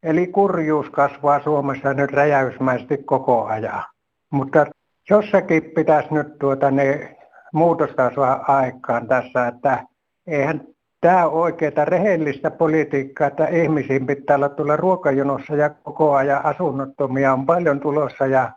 eli 0.02 0.26
kurjuus 0.26 0.90
kasvaa 0.90 1.40
Suomessa 1.42 1.94
nyt 1.94 2.12
räjäysmäisesti 2.12 2.98
koko 2.98 3.44
ajan. 3.44 3.82
Mutta 4.30 4.66
jossakin 5.10 5.62
pitäisi 5.62 6.14
nyt 6.14 6.38
tuota 6.38 6.70
ne 6.70 7.16
muutosta 7.52 8.10
saada 8.14 8.44
aikaan 8.48 9.08
tässä, 9.08 9.46
että 9.46 9.86
eihän 10.26 10.60
tämä 11.00 11.26
ole 11.26 11.42
oikeaa 11.42 11.84
rehellistä 11.84 12.50
politiikkaa, 12.50 13.26
että 13.26 13.46
ihmisiin 13.46 14.06
pitää 14.06 14.36
olla 14.36 14.48
tulla 14.48 14.76
ruokajonossa 14.76 15.56
ja 15.56 15.70
koko 15.70 16.14
ajan 16.14 16.44
asunnottomia 16.44 17.32
on 17.32 17.46
paljon 17.46 17.80
tulossa 17.80 18.26
ja 18.26 18.50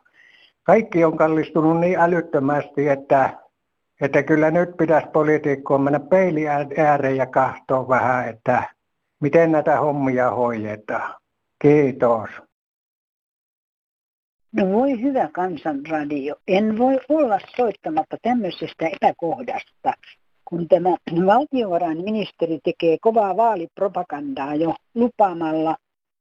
kaikki 0.68 1.06
on 1.06 1.18
kallistunut 1.18 1.80
niin 1.80 2.00
älyttömästi, 2.00 2.90
että, 2.90 3.40
että 4.02 4.24
kyllä 4.24 4.52
nyt 4.52 4.70
pitäisi 4.78 5.08
poliitikkoon 5.08 5.82
mennä 5.82 6.00
peili 6.00 6.48
ääreen 6.78 7.18
ja 7.18 7.26
kahtoa 7.26 7.88
vähän, 7.88 8.30
että 8.30 8.64
miten 9.22 9.52
näitä 9.52 9.80
hommia 9.80 10.32
hoidetaan. 10.32 11.16
Kiitos. 11.62 12.30
No 14.56 14.70
voi 14.72 15.02
hyvä 15.02 15.30
kansanradio. 15.34 16.36
En 16.48 16.78
voi 16.78 17.00
olla 17.10 17.40
soittamatta 17.56 18.18
tämmöisestä 18.22 18.88
epäkohdasta, 18.88 19.94
kun 20.46 20.68
tämä 20.68 20.90
valtiovarainministeri 21.26 22.60
tekee 22.64 22.98
kovaa 23.02 23.38
vaalipropagandaa 23.38 24.56
jo 24.56 24.76
lupaamalla 24.96 25.76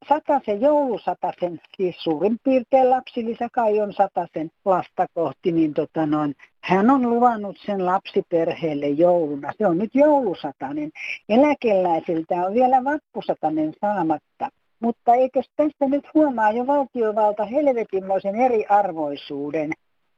satasen 0.08 0.60
joulusatasen, 0.60 1.60
siis 1.76 1.96
suurin 1.98 2.36
piirtein 2.44 2.90
lapsilisä 2.90 3.48
kai 3.52 3.80
on 3.80 3.92
satasen 3.92 4.50
lasta 4.64 5.06
kohti, 5.14 5.52
niin 5.52 5.74
tota 5.74 6.06
noin, 6.06 6.34
hän 6.60 6.90
on 6.90 7.10
luvannut 7.10 7.56
sen 7.66 7.86
lapsiperheelle 7.86 8.88
jouluna. 8.88 9.52
Se 9.58 9.66
on 9.66 9.78
nyt 9.78 9.94
joulusatanen. 9.94 10.90
Eläkeläisiltä 11.28 12.34
on 12.34 12.54
vielä 12.54 12.84
vappusatanen 12.84 13.72
saamatta. 13.80 14.48
Mutta 14.80 15.14
eikö 15.14 15.42
tästä 15.56 15.88
nyt 15.88 16.04
huomaa 16.14 16.50
jo 16.50 16.66
valtiovalta 16.66 17.44
helvetinmoisen 17.44 18.36
eriarvoisuuden? 18.36 19.70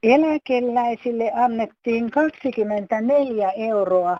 Eläkeläisille 0.03 1.33
annettiin 1.35 2.11
24 2.11 3.51
euroa, 3.51 4.19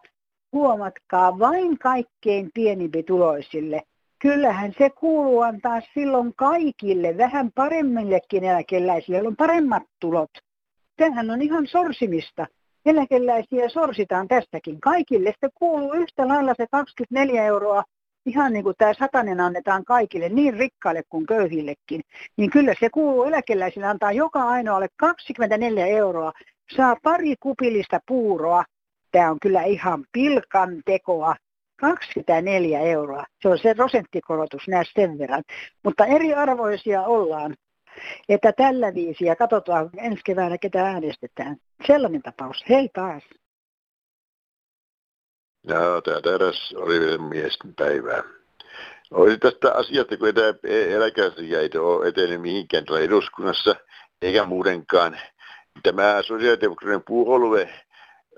huomatkaa, 0.53 1.39
vain 1.39 1.79
kaikkein 1.79 2.51
pienimpituloisille. 2.55 3.83
Kyllähän 4.19 4.73
se 4.79 4.91
kuuluu 4.91 5.41
antaa 5.41 5.81
silloin 5.95 6.35
kaikille, 6.37 7.17
vähän 7.17 7.51
paremmillekin 7.55 8.45
eläkeläisille, 8.45 9.29
on 9.29 9.37
paremmat 9.37 9.83
tulot. 10.01 10.31
Tämähän 10.97 11.31
on 11.31 11.43
ihan 11.43 11.67
sorsimista. 11.67 12.47
Eläkeläisiä 12.87 13.69
sorsitaan 13.69 14.29
tästäkin. 14.29 14.81
Kaikille 14.81 15.35
se 15.41 15.49
kuuluu 15.55 15.93
yhtä 15.93 16.29
lailla 16.29 16.55
se 16.57 16.67
24 16.71 17.45
euroa 17.45 17.85
ihan 18.29 18.53
niin 18.53 18.65
kuin 18.65 18.75
tämä 18.79 18.95
satanen 18.95 19.41
annetaan 19.41 19.85
kaikille, 19.85 20.29
niin 20.29 20.55
rikkaille 20.55 21.03
kuin 21.09 21.27
köyhillekin, 21.27 22.01
niin 22.37 22.51
kyllä 22.51 22.75
se 22.81 22.91
kuuluu 22.91 23.25
eläkeläisille 23.25 23.87
antaa 23.87 24.13
joka 24.13 24.43
ainoalle 24.43 24.89
24 24.97 25.87
euroa, 25.87 26.33
saa 26.77 26.97
pari 27.03 27.35
kupillista 27.41 28.01
puuroa. 28.09 28.65
Tämä 29.13 29.31
on 29.31 29.41
kyllä 29.43 29.63
ihan 29.63 30.05
pilkan 30.13 30.83
tekoa. 30.85 31.37
24 31.81 32.81
euroa. 32.81 33.25
Se 33.43 33.49
on 33.49 33.59
se 33.59 33.75
prosenttikorotus 33.75 34.69
näistä 34.69 35.01
sen 35.01 35.19
verran. 35.19 35.43
Mutta 35.85 36.07
eriarvoisia 36.07 37.03
ollaan. 37.03 37.57
Että 38.29 38.53
tällä 38.53 38.95
viisi 38.95 39.25
ja 39.25 39.37
katsotaan 39.37 39.91
ensi 39.97 40.21
keväänä, 40.25 40.59
ketä 40.59 40.87
äänestetään. 40.87 41.57
Sellainen 41.87 42.23
tapaus. 42.23 42.65
Hei 42.69 42.89
taas. 42.95 43.23
Joo, 45.65 46.01
tämä 46.01 46.35
eräs 46.35 46.75
oli 46.77 47.19
miesten 47.19 47.75
päivää. 47.75 48.23
Oli 49.11 49.39
tästä 49.39 49.73
asiasta, 49.73 50.17
kun 50.17 50.35
tämä 50.35 50.55
eläkeasia 50.97 51.61
ei 51.61 51.71
ole 51.79 52.09
etennyt 52.09 52.41
mihinkään 52.41 52.85
eduskunnassa, 53.01 53.77
eikä 54.23 54.45
muutenkaan. 54.45 55.19
Tämä 55.83 56.23
sosiaalidemokraattinen 56.23 57.03
puolue 57.07 57.69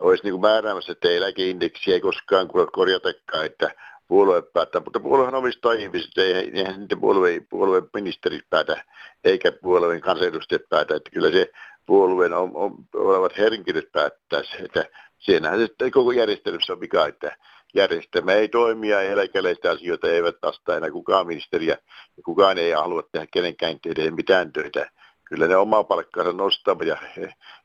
olisi 0.01 0.25
niin 0.25 0.33
kuin 0.33 0.41
määräämässä, 0.41 0.93
että 0.93 1.09
eläkeindeksiä 1.09 1.95
ei 1.95 2.01
koskaan 2.01 2.49
korjatakaan, 2.73 3.47
että 3.47 3.75
puolue 4.09 4.43
päättää, 4.43 4.81
mutta 4.81 5.01
puoluehan 5.01 5.35
omistaa 5.35 5.73
ihmiset, 5.73 6.19
eihän 6.19 6.81
niiden 6.81 7.01
puolueen, 7.01 7.47
puolueen 7.51 7.85
ministerit 7.95 8.45
päätä, 8.51 8.85
eikä 9.25 9.53
puolueen 9.53 10.01
kansanedustajat 10.01 10.69
päätä, 10.69 10.97
että 10.97 11.11
kyllä 11.11 11.31
se 11.31 11.51
puolueen 11.87 12.33
on, 12.33 12.51
on, 12.55 12.75
olevat 12.95 13.39
henkilöt 13.39 13.93
päättäisi, 13.93 14.51
että 14.65 14.85
siinähän 15.19 15.61
se 15.61 15.91
koko 15.91 16.13
järjestelyssä 16.13 16.73
on 16.73 16.81
vika, 16.81 17.07
että 17.07 17.37
järjestelmä 17.75 18.33
ei 18.33 18.49
toimia 18.49 19.03
ja 19.03 19.11
eläkeläisten 19.11 19.71
asioita 19.71 20.09
eivät 20.09 20.37
vastaa 20.43 20.77
enää 20.77 20.91
kukaan 20.91 21.27
ministeriä. 21.27 21.79
Ja 22.17 22.23
kukaan 22.25 22.59
ei 22.59 22.73
halua 22.73 23.03
tehdä 23.13 23.27
kenenkään 23.33 23.81
tehdä 23.81 24.11
mitään 24.11 24.53
töitä. 24.53 24.91
Kyllä 25.31 25.47
ne 25.47 25.57
omaa 25.57 25.85
palkkaansa 25.85 26.33
nostavat 26.33 26.87
ja, 26.87 26.97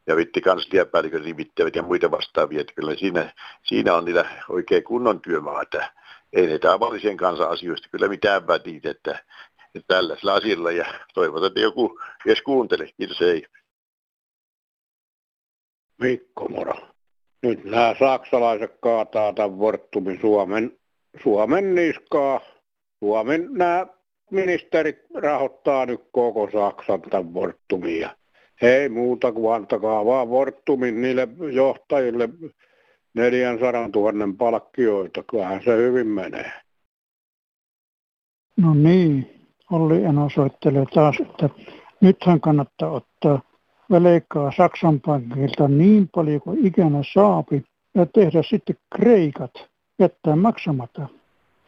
ja 0.08 0.16
vitti 0.16 0.42
kansliapäällikön 0.42 1.24
nimittävät 1.24 1.76
ja 1.76 1.84
muita 1.84 2.12
vastaavia. 2.12 2.62
Että 2.62 2.74
kyllä 2.74 2.96
siinä, 2.96 3.34
siinä 3.64 3.96
on 3.96 4.06
niillä 4.06 4.26
oikein 4.50 4.84
kunnon 4.84 5.22
työmaa, 5.22 5.62
että 5.62 5.94
ei 6.34 6.48
ne 6.48 6.60
tavallisen 6.60 7.18
kansan 7.18 7.50
asioista 7.50 7.90
kyllä 7.92 8.08
mitään 8.08 8.48
vätitä, 8.48 8.92
että, 8.92 9.12
että 9.76 9.88
tällaisella 9.88 10.34
asialla 10.34 10.72
ja 10.72 10.86
toivotaan, 11.14 11.48
että 11.48 11.60
joku 11.60 12.00
edes 12.26 12.42
kuuntele. 12.42 12.90
Kiitos, 12.98 13.22
ei. 13.22 13.46
Mikko 16.02 16.48
Moro. 16.50 16.76
Nyt 17.44 17.64
nämä 17.64 17.96
saksalaiset 18.00 18.78
kaataa 18.82 19.34
tämän 19.34 19.60
Vorttumin 19.60 20.22
Suomen, 20.22 20.78
Suomen 21.24 21.76
niskaa. 21.76 22.42
Suomen 23.00 23.48
nämä 23.52 23.88
ministerit 24.32 24.98
rahoittaa 25.14 25.86
nyt 25.86 26.02
koko 26.12 26.50
Saksan 26.52 27.02
tämän 27.02 27.34
Vorttumia. 27.34 28.10
Ei 28.62 28.90
muuta 28.90 29.32
kuin 29.32 29.56
antakaa 29.56 30.06
vaan 30.06 30.30
Vorttumin 30.30 31.02
niille 31.02 31.28
johtajille 31.52 32.30
400 33.14 33.88
000 33.96 34.12
palkkioita. 34.38 35.24
Kyllähän 35.24 35.62
se 35.64 35.78
hyvin 35.78 36.08
menee. 36.08 36.52
No 38.58 38.74
niin, 38.74 39.48
Olli 39.72 40.04
Eno 40.04 40.30
soittelee 40.30 40.86
taas, 40.94 41.16
että 41.20 41.50
nythän 42.02 42.42
kannattaa 42.42 42.90
ottaa 42.90 43.42
velkaa 43.92 44.52
Saksan 44.58 45.00
pankilta 45.06 45.68
niin 45.68 46.10
paljon 46.16 46.42
kuin 46.42 46.66
ikänä 46.66 47.00
saapi 47.14 47.64
ja 47.96 48.06
tehdä 48.06 48.44
sitten 48.44 48.76
kreikat 48.96 49.52
jättää 50.00 50.36
maksamatta. 50.36 51.08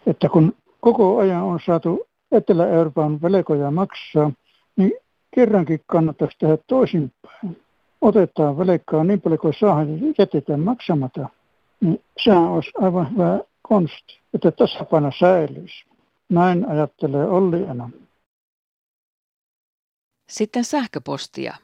Että 0.08 0.30
kun 0.30 0.56
koko 0.82 1.18
ajan 1.18 1.44
on 1.44 1.60
saatu 1.66 2.07
Etelä-Euroopan 2.32 3.22
velkoja 3.22 3.72
maksaa, 3.72 4.32
niin 4.76 4.94
kerrankin 5.36 5.80
kannattaisi 5.86 6.38
tehdä 6.40 6.58
toisinpäin. 6.68 7.64
Otetaan 8.02 8.58
velkaa 8.58 9.04
niin 9.04 9.22
paljon 9.22 9.40
kuin 9.40 9.54
saa 9.60 9.84
ja 9.84 10.14
jätetään 10.18 10.60
maksamatta. 10.60 11.30
Niin 11.82 12.04
sehän 12.24 12.44
olisi 12.44 12.72
aivan 12.82 13.12
hyvä 13.12 13.40
konsti, 13.62 14.20
että 14.34 14.52
tasapaino 14.52 15.12
säilyisi. 15.20 15.86
Näin 16.30 16.70
ajattelee 16.70 17.26
Olli 17.26 17.64
Eno. 17.64 17.90
Sitten 20.30 20.64
sähköpostia. 20.64 21.56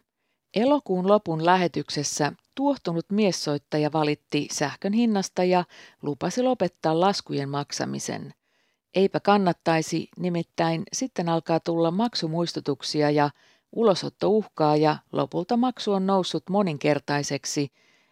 Elokuun 0.55 1.07
lopun 1.07 1.45
lähetyksessä 1.45 2.33
tuohtunut 2.55 3.05
miessoittaja 3.11 3.93
valitti 3.93 4.47
sähkön 4.51 4.93
hinnasta 4.93 5.43
ja 5.43 5.63
lupasi 6.01 6.43
lopettaa 6.43 6.99
laskujen 6.99 7.49
maksamisen. 7.49 8.33
Eipä 8.95 9.19
kannattaisi, 9.19 10.07
nimittäin 10.19 10.83
sitten 10.93 11.29
alkaa 11.29 11.59
tulla 11.59 11.91
maksumuistutuksia 11.91 13.11
ja 13.11 13.29
ulosottouhkaa 13.71 14.75
ja 14.75 14.95
lopulta 15.11 15.57
maksu 15.57 15.93
on 15.93 16.07
noussut 16.07 16.43
moninkertaiseksi, 16.49 17.67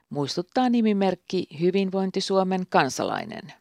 muistuttaa 0.09 0.69
nimimerkki 0.69 1.47
Hyvinvointi 1.61 2.21
Suomen 2.21 2.61
kansalainen. 2.69 3.53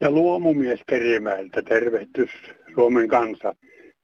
Ja 0.00 0.10
luomumies 0.10 0.80
Kerimäeltä 0.86 1.62
tervehtys 1.62 2.30
Suomen 2.74 3.08
kansa. 3.08 3.54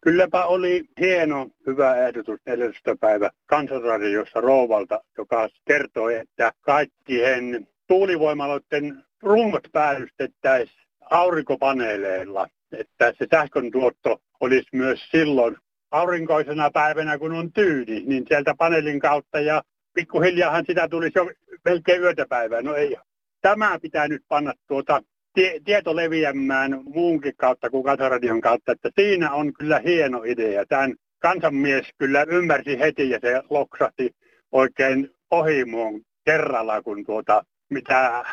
Kylläpä 0.01 0.45
oli 0.45 0.85
hieno, 1.01 1.49
hyvä 1.67 1.97
ehdotus 2.07 2.41
14. 2.47 2.97
päivä 3.01 3.31
kansanradiossa 3.47 4.41
Rouvalta, 4.41 5.01
joka 5.19 5.49
kertoi, 5.65 6.15
että 6.15 6.53
kaikkien 6.61 7.69
tuulivoimaloiden 7.87 9.05
rungot 9.23 9.69
päällystettäisiin 9.73 10.88
aurinkopaneeleilla, 11.11 12.47
että 12.73 13.13
se 13.19 13.27
sähkön 13.31 13.71
tuotto 13.71 14.21
olisi 14.41 14.69
myös 14.73 15.01
silloin 15.11 15.57
aurinkoisena 15.91 16.71
päivänä, 16.71 17.19
kun 17.19 17.33
on 17.33 17.53
tyyni, 17.53 18.03
niin 18.07 18.25
sieltä 18.29 18.55
paneelin 18.59 19.01
kautta 19.01 19.41
ja 19.41 19.63
pikkuhiljaahan 19.95 20.65
sitä 20.67 20.89
tulisi 20.89 21.19
jo 21.19 21.31
melkein 21.65 22.03
yötäpäivää. 22.03 22.63
No 22.63 22.75
ei. 22.75 22.97
Tämä 23.41 23.79
pitää 23.83 24.09
nyt 24.09 24.23
panna 24.29 24.53
tuota 24.67 25.03
tie, 25.35 25.61
tieto 25.65 25.97
leviämään 25.97 26.81
muunkin 26.85 27.37
kautta 27.37 27.71
kuin 27.71 27.85
Kansanradion 27.85 28.41
kautta, 28.41 28.73
että 28.73 28.91
siinä 29.01 29.33
on 29.33 29.53
kyllä 29.53 29.79
hieno 29.79 30.23
idea. 30.25 30.67
Tämän 30.67 30.95
kansanmies 31.19 31.87
kyllä 31.99 32.27
ymmärsi 32.29 32.79
heti 32.79 33.11
ja 33.11 33.19
se 33.21 33.43
loksahti 33.51 34.11
oikein 34.53 35.11
ohimoon 35.31 36.01
kerralla, 36.25 36.83
kun 36.83 37.05
tuota, 37.07 37.45
mitä 37.71 38.25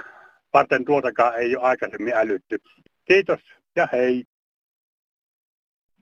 varten 0.56 0.86
tuotakaan 0.86 1.36
ei 1.36 1.56
ole 1.56 1.66
aikaisemmin 1.66 2.14
älytty. 2.14 2.58
Kiitos 3.06 3.40
ja 3.76 3.88
hei. 3.92 4.24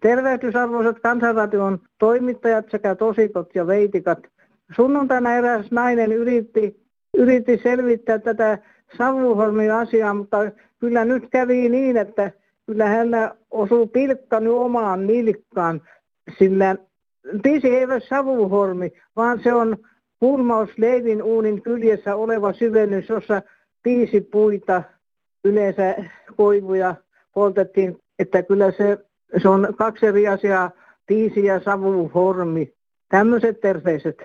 Tervehdys 0.02 0.56
arvoisat 0.56 1.00
kansanradion 1.00 1.80
toimittajat 2.00 2.66
sekä 2.72 2.96
tosikot 2.96 3.56
ja 3.56 3.68
veitikat. 3.68 4.20
Sunnuntaina 4.76 5.36
eräs 5.36 5.72
nainen 5.72 6.12
yritti, 6.12 6.80
yritti 7.18 7.60
selvittää 7.64 8.20
tätä 8.20 8.58
Savuholmin 8.98 9.74
asiaa, 9.74 10.14
mutta 10.14 10.38
kyllä 10.80 11.06
nyt 11.06 11.24
kävi 11.32 11.70
niin, 11.70 11.98
että 11.98 12.32
kyllä 12.66 12.86
hänellä 12.86 13.36
osuu 13.52 13.88
pilkka 13.88 14.40
nyt 14.40 14.54
omaan 14.54 15.08
nilkkaan, 15.08 15.82
sillä 16.40 16.76
Tisi 17.44 17.68
ei 17.68 17.86
ole 17.86 18.00
savuholmi, 18.00 18.92
vaan 19.16 19.40
se 19.44 19.54
on 19.54 19.78
Purmaus 20.20 20.70
Leivin 20.78 21.24
uunin 21.24 21.62
kyljessä 21.62 22.16
oleva 22.16 22.54
syvennys, 22.54 23.10
jossa 23.10 23.42
puita 24.32 24.84
yleensä 25.44 25.96
koivuja 26.38 26.96
poltettiin, 27.34 27.98
että 28.20 28.44
kyllä 28.44 28.72
se, 28.72 28.98
se 29.42 29.50
on 29.50 29.74
kaksi 29.78 30.06
eri 30.06 30.28
asiaa, 30.28 30.72
tiisi 31.06 31.46
ja 31.46 31.60
savuhormi. 31.60 32.74
Tämmöiset 33.10 33.60
terveiset. 33.60 34.18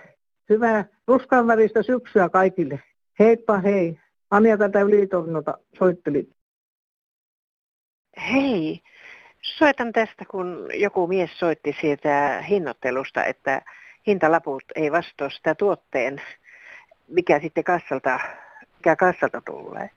Hyvää 0.48 0.84
ruskanväristä 1.06 1.82
syksyä 1.82 2.28
kaikille. 2.28 2.82
Heippa 3.18 3.58
hei. 3.58 4.00
Anja 4.30 4.58
tätä 4.58 4.80
ylitornota 4.80 5.58
soitteli. 5.78 6.28
Hei, 8.32 8.80
soitan 9.42 9.92
tästä, 9.92 10.24
kun 10.30 10.68
joku 10.74 11.06
mies 11.06 11.38
soitti 11.38 11.76
siitä 11.80 12.44
hinnoittelusta, 12.48 13.24
että 13.24 13.62
hintalaput 14.06 14.64
ei 14.74 14.92
vastaa 14.92 15.30
sitä 15.30 15.54
tuotteen, 15.54 16.22
mikä 17.08 17.40
sitten 17.40 17.64
kassalta, 17.64 18.20
mikä 18.78 18.96
kassalta 18.96 19.40
tulee. 19.40 19.90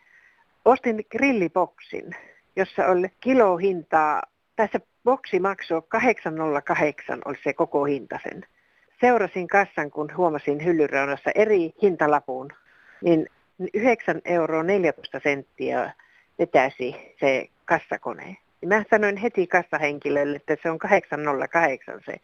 Ostin 0.65 1.06
grilliboksin, 1.12 2.15
jossa 2.56 2.86
oli 2.88 3.08
kilohintaa, 3.20 4.22
tässä 4.56 4.80
boksi 5.04 5.39
maksoi 5.39 5.82
808, 5.88 7.22
oli 7.26 7.38
se 7.44 7.54
koko 7.54 7.86
hinta 7.86 8.20
sen. 8.24 8.46
Seurasin 9.02 9.48
kassan, 9.48 9.91
kun 9.91 10.10
huomasin 10.17 10.65
hyllyreunassa 10.65 11.32
eri 11.36 11.74
hintalapun, 11.82 12.50
niin 13.04 13.28
9 13.74 14.22
euroa 14.26 14.63
14 14.63 15.20
senttiä 15.24 15.94
vetäisi 16.39 17.15
se 17.20 17.48
kassakone. 17.65 18.38
Mä 18.65 18.84
sanoin 18.91 19.17
heti 19.17 19.48
kassahenkilölle, 19.48 20.36
että 20.36 20.58
se 20.63 20.70
on 20.70 20.80
808 20.80 22.02
se 22.06 22.15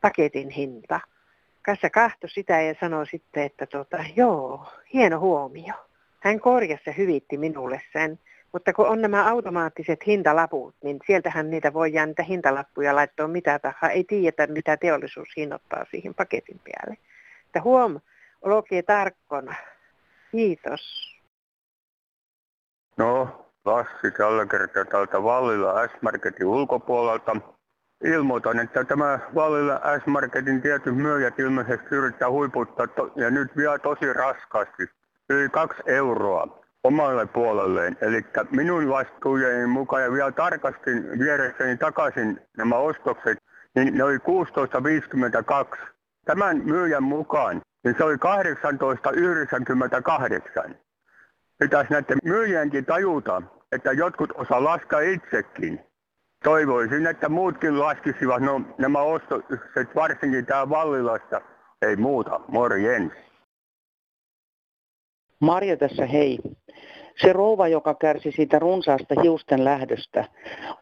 paketin 0.00 0.50
hinta. 0.50 1.00
Kassa 1.62 1.90
kahtoi 1.90 2.30
sitä 2.30 2.60
ja 2.60 2.74
sanoi 2.80 3.06
sitten, 3.06 3.42
että 3.42 3.66
tota, 3.66 4.04
joo, 4.16 4.66
hieno 4.92 5.20
huomio. 5.20 5.74
Hän 6.20 6.40
korjasi 6.40 6.82
ja 6.86 6.92
hyvitti 6.92 7.38
minulle 7.38 7.82
sen. 7.92 8.18
Mutta 8.52 8.72
kun 8.72 8.88
on 8.88 9.02
nämä 9.02 9.30
automaattiset 9.30 10.06
hintalaput, 10.06 10.74
niin 10.84 10.98
sieltähän 11.06 11.50
niitä 11.50 11.72
voi 11.72 11.90
niitä 12.06 12.22
hintalappuja 12.22 12.94
laittaa 12.94 13.28
mitä 13.28 13.58
tahansa. 13.58 13.90
Ei 13.90 14.04
tiedetä, 14.04 14.46
mitä 14.46 14.76
teollisuus 14.76 15.28
hinnoittaa 15.36 15.84
siihen 15.90 16.14
paketin 16.14 16.60
päälle. 16.64 16.98
Että 17.46 17.62
huom, 17.62 18.00
olkee 18.42 18.82
tarkkona. 18.82 19.54
Kiitos. 20.30 21.16
No, 22.96 23.46
Lassi 23.66 24.10
tällä 24.16 24.46
kertaa 24.46 24.84
täältä 24.84 25.22
Vallilla 25.22 25.88
S-Marketin 25.88 26.46
ulkopuolelta. 26.46 27.36
Ilmoitan, 28.04 28.58
että 28.58 28.84
tämä 28.84 29.18
Vallilla 29.34 29.80
S-Marketin 30.04 30.62
tietyt 30.62 30.96
myyjät 30.96 31.38
ilmeisesti 31.38 31.86
yrittää 31.90 32.30
huiputtaa 32.30 32.86
to- 32.86 33.12
ja 33.16 33.30
nyt 33.30 33.56
vielä 33.56 33.78
tosi 33.78 34.12
raskaasti. 34.12 34.95
Yli 35.30 35.48
kaksi 35.48 35.82
euroa 35.86 36.58
omalle 36.84 37.26
puolelleen. 37.26 37.96
Eli 38.00 38.26
minun 38.50 38.88
vastuujeni 38.88 39.66
mukaan 39.66 40.02
ja 40.02 40.12
vielä 40.12 40.32
tarkasti 40.32 40.90
vieressäni 41.18 41.76
takaisin 41.76 42.40
nämä 42.56 42.76
ostokset, 42.76 43.38
niin 43.74 43.94
ne 43.94 44.04
oli 44.04 44.16
16,52. 44.16 44.22
Tämän 46.24 46.62
myyjän 46.64 47.02
mukaan 47.02 47.62
niin 47.86 47.94
se 47.98 48.04
oli 48.04 48.16
18,98. 50.68 50.74
Pitäisi 51.58 51.92
näiden 51.92 52.18
myyjienkin 52.24 52.84
tajuta, 52.84 53.42
että 53.72 53.92
jotkut 53.92 54.32
osaa 54.34 54.64
laskea 54.64 55.00
itsekin. 55.00 55.80
Toivoisin, 56.44 57.06
että 57.06 57.28
muutkin 57.28 57.80
laskisivat 57.80 58.42
no, 58.42 58.60
nämä 58.78 58.98
ostokset, 58.98 59.94
varsinkin 59.94 60.46
tää 60.46 60.68
Vallilasta. 60.68 61.40
Ei 61.82 61.96
muuta, 61.96 62.40
morjens. 62.48 63.12
Marja 65.40 65.76
tässä 65.76 66.06
hei. 66.06 66.38
Se 67.22 67.32
rouva, 67.32 67.68
joka 67.68 67.94
kärsi 67.94 68.32
siitä 68.32 68.58
runsaasta 68.58 69.20
hiusten 69.22 69.64
lähdöstä, 69.64 70.24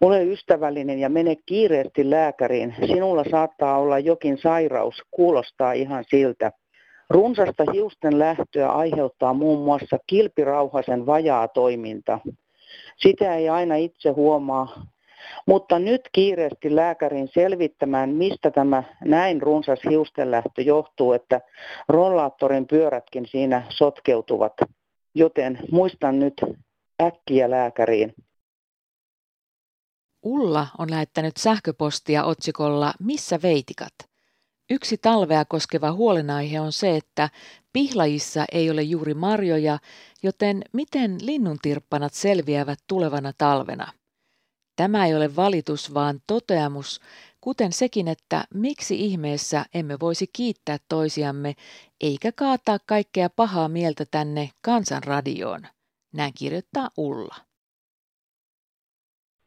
ole 0.00 0.24
ystävällinen 0.24 0.98
ja 0.98 1.08
mene 1.08 1.36
kiireesti 1.46 2.10
lääkäriin. 2.10 2.74
Sinulla 2.86 3.24
saattaa 3.30 3.78
olla 3.78 3.98
jokin 3.98 4.38
sairaus, 4.38 5.02
kuulostaa 5.10 5.72
ihan 5.72 6.04
siltä. 6.08 6.52
Runsasta 7.10 7.64
hiusten 7.72 8.18
lähtöä 8.18 8.70
aiheuttaa 8.72 9.34
muun 9.34 9.64
muassa 9.64 9.98
kilpirauhasen 10.06 11.06
vajaa 11.06 11.48
toiminta. 11.48 12.18
Sitä 12.96 13.34
ei 13.34 13.48
aina 13.48 13.76
itse 13.76 14.10
huomaa, 14.10 14.82
mutta 15.46 15.78
nyt 15.78 16.00
kiireesti 16.12 16.76
lääkärin 16.76 17.28
selvittämään, 17.34 18.10
mistä 18.10 18.50
tämä 18.50 18.82
näin 19.04 19.42
runsas 19.42 19.78
hiustenlähtö 19.90 20.62
johtuu, 20.62 21.12
että 21.12 21.40
rollaattorin 21.88 22.66
pyörätkin 22.66 23.26
siinä 23.26 23.62
sotkeutuvat. 23.68 24.52
Joten 25.14 25.58
muistan 25.72 26.18
nyt 26.18 26.34
äkkiä 27.02 27.50
lääkäriin. 27.50 28.14
Ulla 30.22 30.66
on 30.78 30.90
lähettänyt 30.90 31.36
sähköpostia 31.36 32.24
otsikolla 32.24 32.92
Missä 33.00 33.38
veitikat? 33.42 33.94
Yksi 34.70 34.98
talvea 34.98 35.44
koskeva 35.44 35.92
huolenaihe 35.92 36.60
on 36.60 36.72
se, 36.72 36.96
että 36.96 37.28
pihlajissa 37.72 38.44
ei 38.52 38.70
ole 38.70 38.82
juuri 38.82 39.14
marjoja, 39.14 39.78
joten 40.22 40.64
miten 40.72 41.16
linnuntirppanat 41.22 42.14
selviävät 42.14 42.78
tulevana 42.86 43.32
talvena? 43.38 43.92
Tämä 44.76 45.06
ei 45.06 45.14
ole 45.14 45.36
valitus, 45.36 45.94
vaan 45.94 46.20
toteamus, 46.26 47.00
kuten 47.40 47.72
sekin, 47.72 48.08
että 48.08 48.44
miksi 48.54 49.00
ihmeessä 49.00 49.64
emme 49.74 49.96
voisi 50.00 50.26
kiittää 50.32 50.76
toisiamme 50.88 51.54
eikä 52.00 52.32
kaataa 52.32 52.78
kaikkea 52.86 53.28
pahaa 53.36 53.68
mieltä 53.68 54.04
tänne 54.10 54.50
kansanradioon. 54.62 55.66
Näin 56.12 56.32
kirjoittaa 56.38 56.88
Ulla. 56.96 57.34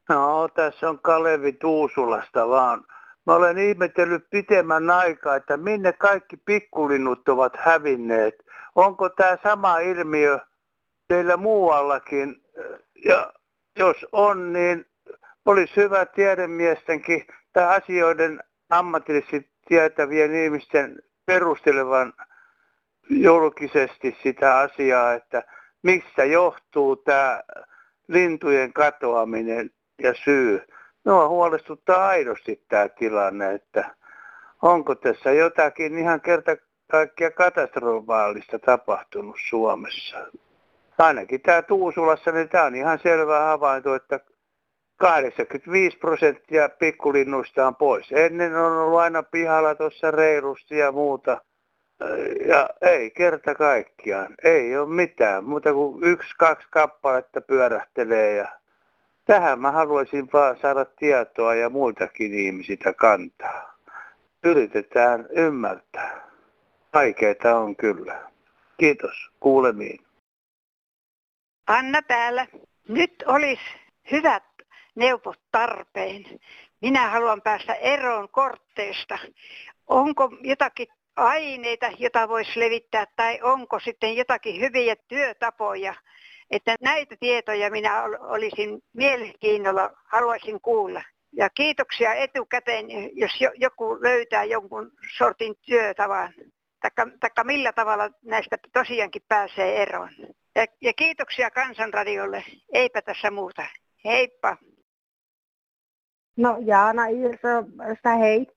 No, 0.10 0.48
tässä 0.56 0.90
on 0.90 1.00
Kalevi 1.00 1.54
Tuusulasta 1.54 2.48
vaan 2.48 2.86
Mä 3.28 3.36
olen 3.36 3.58
ihmetellyt 3.58 4.30
pitemmän 4.30 4.90
aikaa, 4.90 5.36
että 5.36 5.58
minne 5.58 5.94
kaikki 5.94 6.38
pikkulinnut 6.38 7.30
ovat 7.30 7.54
hävinneet. 7.58 8.36
Onko 8.76 9.10
tämä 9.10 9.38
sama 9.44 9.80
ilmiö 9.80 10.40
teillä 11.08 11.38
muuallakin? 11.38 12.44
Ja 13.06 13.34
jos 13.80 14.06
on, 14.12 14.54
niin 14.54 14.86
olisi 15.48 15.76
hyvä 15.76 16.06
tiedemiestenkin 16.06 17.28
tai 17.54 17.76
asioiden 17.76 18.44
ammatillisesti 18.70 19.50
tietävien 19.68 20.36
ihmisten 20.36 21.00
perustelevan 21.26 22.14
julkisesti 23.10 24.18
sitä 24.24 24.58
asiaa, 24.58 25.14
että 25.14 25.44
mistä 25.84 26.26
johtuu 26.26 26.96
tämä 26.96 27.44
lintujen 28.08 28.74
katoaminen 28.74 29.70
ja 30.04 30.14
syy. 30.24 30.62
Minua 31.06 31.28
huolestuttaa 31.28 32.08
aidosti 32.08 32.64
tämä 32.70 32.90
tilanne, 32.90 33.54
että 33.54 33.96
onko 34.62 34.96
tässä 34.96 35.32
jotakin 35.32 35.98
ihan 35.98 36.22
kerta 36.22 36.58
kaikkia 36.92 37.32
katastrofaalista 37.32 38.60
tapahtunut 38.60 39.36
Suomessa. 39.50 40.18
Ainakin 40.98 41.42
tämä 41.42 41.62
Tuusulassa, 41.62 42.32
niin 42.32 42.50
tämä 42.50 42.64
on 42.64 42.76
ihan 42.76 43.00
selvä 43.04 43.40
havainto, 43.40 43.96
että 43.96 44.20
85 44.98 45.98
prosenttia 45.98 46.70
pikkulinnuista 46.70 47.68
on 47.68 47.76
pois. 47.76 48.12
Ennen 48.12 48.56
on 48.56 48.78
ollut 48.78 49.00
aina 49.00 49.24
pihalla 49.24 49.76
tuossa 49.76 50.12
reilusti 50.12 50.78
ja 50.78 50.92
muuta. 50.92 51.42
Ja 52.48 52.70
ei 52.82 53.12
kerta 53.12 53.56
kaikkiaan. 53.56 54.36
Ei 54.44 54.78
ole 54.78 54.90
mitään. 54.90 55.44
Muuta 55.44 55.74
kuin 55.74 56.04
yksi, 56.04 56.36
kaksi 56.38 56.68
kappaletta 56.72 57.42
pyörähtelee. 57.42 58.36
Ja 58.36 58.48
tähän 59.26 59.60
mä 59.60 59.72
haluaisin 59.72 60.30
vaan 60.34 60.58
saada 60.62 60.86
tietoa 60.86 61.56
ja 61.56 61.70
muiltakin 61.70 62.34
ihmisiltä 62.34 62.94
kantaa. 62.94 63.78
Yritetään 64.44 65.28
ymmärtää. 65.30 66.28
Vaikeita 66.94 67.58
on 67.58 67.76
kyllä. 67.76 68.32
Kiitos. 68.78 69.32
Kuulemiin. 69.40 70.00
Anna 71.68 72.02
täällä. 72.02 72.48
Nyt 72.88 73.24
olisi 73.28 73.62
hyvät 74.12 74.44
neuvot 74.98 75.40
tarpeen. 75.52 76.26
Minä 76.82 77.10
haluan 77.10 77.42
päästä 77.42 77.74
eroon 77.74 78.30
kortteista. 78.30 79.20
Onko 79.88 80.30
jotakin 80.42 80.88
aineita, 81.16 81.90
jota 82.00 82.28
voisi 82.28 82.60
levittää, 82.60 83.06
tai 83.16 83.40
onko 83.42 83.80
sitten 83.80 84.16
jotakin 84.16 84.62
hyviä 84.62 84.96
työtapoja, 84.96 85.94
että 86.52 86.76
näitä 86.82 87.16
tietoja 87.20 87.72
minä 87.72 88.04
olisin 88.20 88.84
mielenkiinnolla, 88.94 89.92
haluaisin 90.06 90.62
kuulla. 90.62 91.04
Ja 91.34 91.50
kiitoksia 91.50 92.14
etukäteen, 92.14 92.88
jos 93.18 93.32
joku 93.56 93.98
löytää 94.02 94.44
jonkun 94.44 94.92
sortin 95.18 95.56
työtavan, 95.66 96.34
taikka, 97.20 97.44
millä 97.44 97.74
tavalla 97.74 98.10
näistä 98.24 98.58
tosiaankin 98.74 99.22
pääsee 99.28 99.82
eroon. 99.82 100.10
Ja, 100.56 100.66
ja 100.82 100.94
kiitoksia 100.94 101.52
Kansanradiolle, 101.52 102.44
eipä 102.74 103.02
tässä 103.02 103.32
muuta. 103.32 103.66
Heippa! 104.06 104.58
No 106.38 106.58
Jaana 106.60 107.06
Iirsa, 107.08 108.16
hei. 108.20 108.48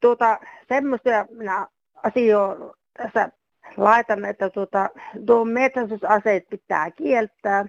Tuota, 0.00 0.38
semmoista 0.68 1.26
minä 1.30 1.68
asioita 2.02 2.74
tässä 2.96 3.30
laitan, 3.76 4.24
että 4.24 4.50
tuota, 4.50 4.90
tuo 5.26 5.44
metsästysaseet 5.44 6.48
pitää 6.50 6.90
kieltää. 6.90 7.66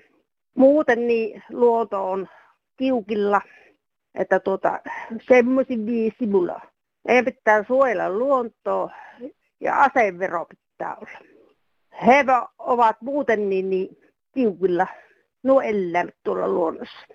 Muuten 0.55 1.07
niin 1.07 1.43
luonto 1.49 2.11
on 2.11 2.27
tiukilla, 2.77 3.41
että 4.15 4.39
tuota, 4.39 4.79
semmoisin 5.27 5.85
viisi 5.85 6.27
mulla. 6.27 6.61
Meidän 7.07 7.25
pitää 7.25 7.63
suojella 7.63 8.09
luontoa 8.09 8.89
ja 9.59 9.81
asevero 9.81 10.45
pitää 10.45 10.95
olla. 10.95 11.29
He 12.05 12.25
ovat 12.57 13.01
muuten 13.01 13.49
niin, 13.49 13.69
niin 13.69 13.97
tiukilla 14.31 14.87
nuo 15.43 15.61
eläimet 15.61 16.15
tuolla 16.23 16.47
luonnossa. 16.47 17.07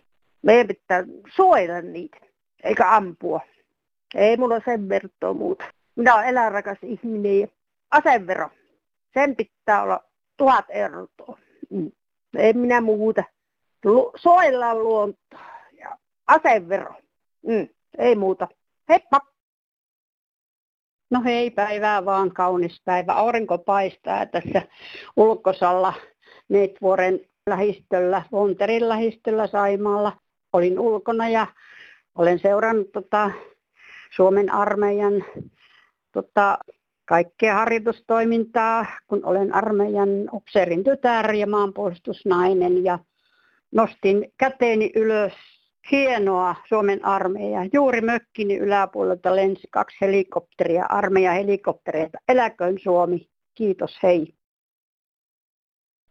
Meidän 0.43 0.67
pitää 0.67 1.05
suojella 1.37 1.81
niitä, 1.81 2.17
eikä 2.65 2.91
ampua. 2.91 3.41
Ei 4.15 4.37
mulla 4.37 4.61
sen 4.65 4.89
vertoa 4.89 5.35
muuta. 5.35 5.65
Minä 5.97 6.15
olen 6.15 6.27
eläinrakas 6.27 6.79
ihminen 6.83 7.41
ja 7.41 7.49
asevero, 7.91 8.51
sen 9.15 9.37
pitää 9.37 9.83
olla 9.83 10.01
tuhat 10.37 10.65
euroa. 10.69 11.39
Mm. 11.71 11.93
Ei 12.37 12.53
minä 12.53 12.81
muuta. 12.81 13.25
Lu- 13.85 14.13
soillaan 14.17 14.85
luontoa 14.85 15.45
ja 15.79 15.99
asevero. 16.27 16.95
Mm. 17.47 17.69
Ei 17.99 18.17
muuta. 18.17 18.49
Heippa! 18.89 19.21
No 21.11 21.23
hei, 21.25 21.51
päivää 21.51 22.05
vaan 22.05 22.33
kaunis 22.33 22.83
päivä. 22.85 23.13
Aurinko 23.13 23.59
paistaa 23.59 24.27
tässä 24.27 24.63
ulkosalla 25.17 25.93
Neitvuoren 26.49 27.21
lähistöllä, 27.47 28.23
Vonterin 28.33 28.89
lähistöllä 28.89 29.47
Saimaalla. 29.47 30.13
Olin 30.53 30.79
ulkona 30.79 31.29
ja 31.29 31.47
olen 32.19 32.39
seurannut 32.39 32.93
tota 32.93 33.31
Suomen 34.17 34.53
armeijan 34.53 35.25
tota, 36.13 36.59
kaikkea 37.05 37.55
harjoitustoimintaa, 37.55 38.87
kun 39.07 39.25
olen 39.25 39.55
armeijan 39.55 40.09
upseerin 40.33 40.85
tytär 40.85 41.35
ja 41.35 41.47
maanpuolustusnainen 41.47 42.85
ja 42.85 42.99
nostin 43.73 44.33
käteeni 44.39 44.93
ylös 44.95 45.33
hienoa 45.91 46.55
Suomen 46.69 47.05
armeija. 47.05 47.61
Juuri 47.73 48.01
mökkini 48.01 48.57
yläpuolelta 48.57 49.37
lensi 49.37 49.69
kaksi 49.71 49.97
helikopteria, 50.01 50.87
armeija 50.89 51.33
helikoptereita. 51.33 52.19
Eläköön 52.29 52.79
Suomi. 52.83 53.29
Kiitos, 53.55 53.99
hei. 54.03 54.35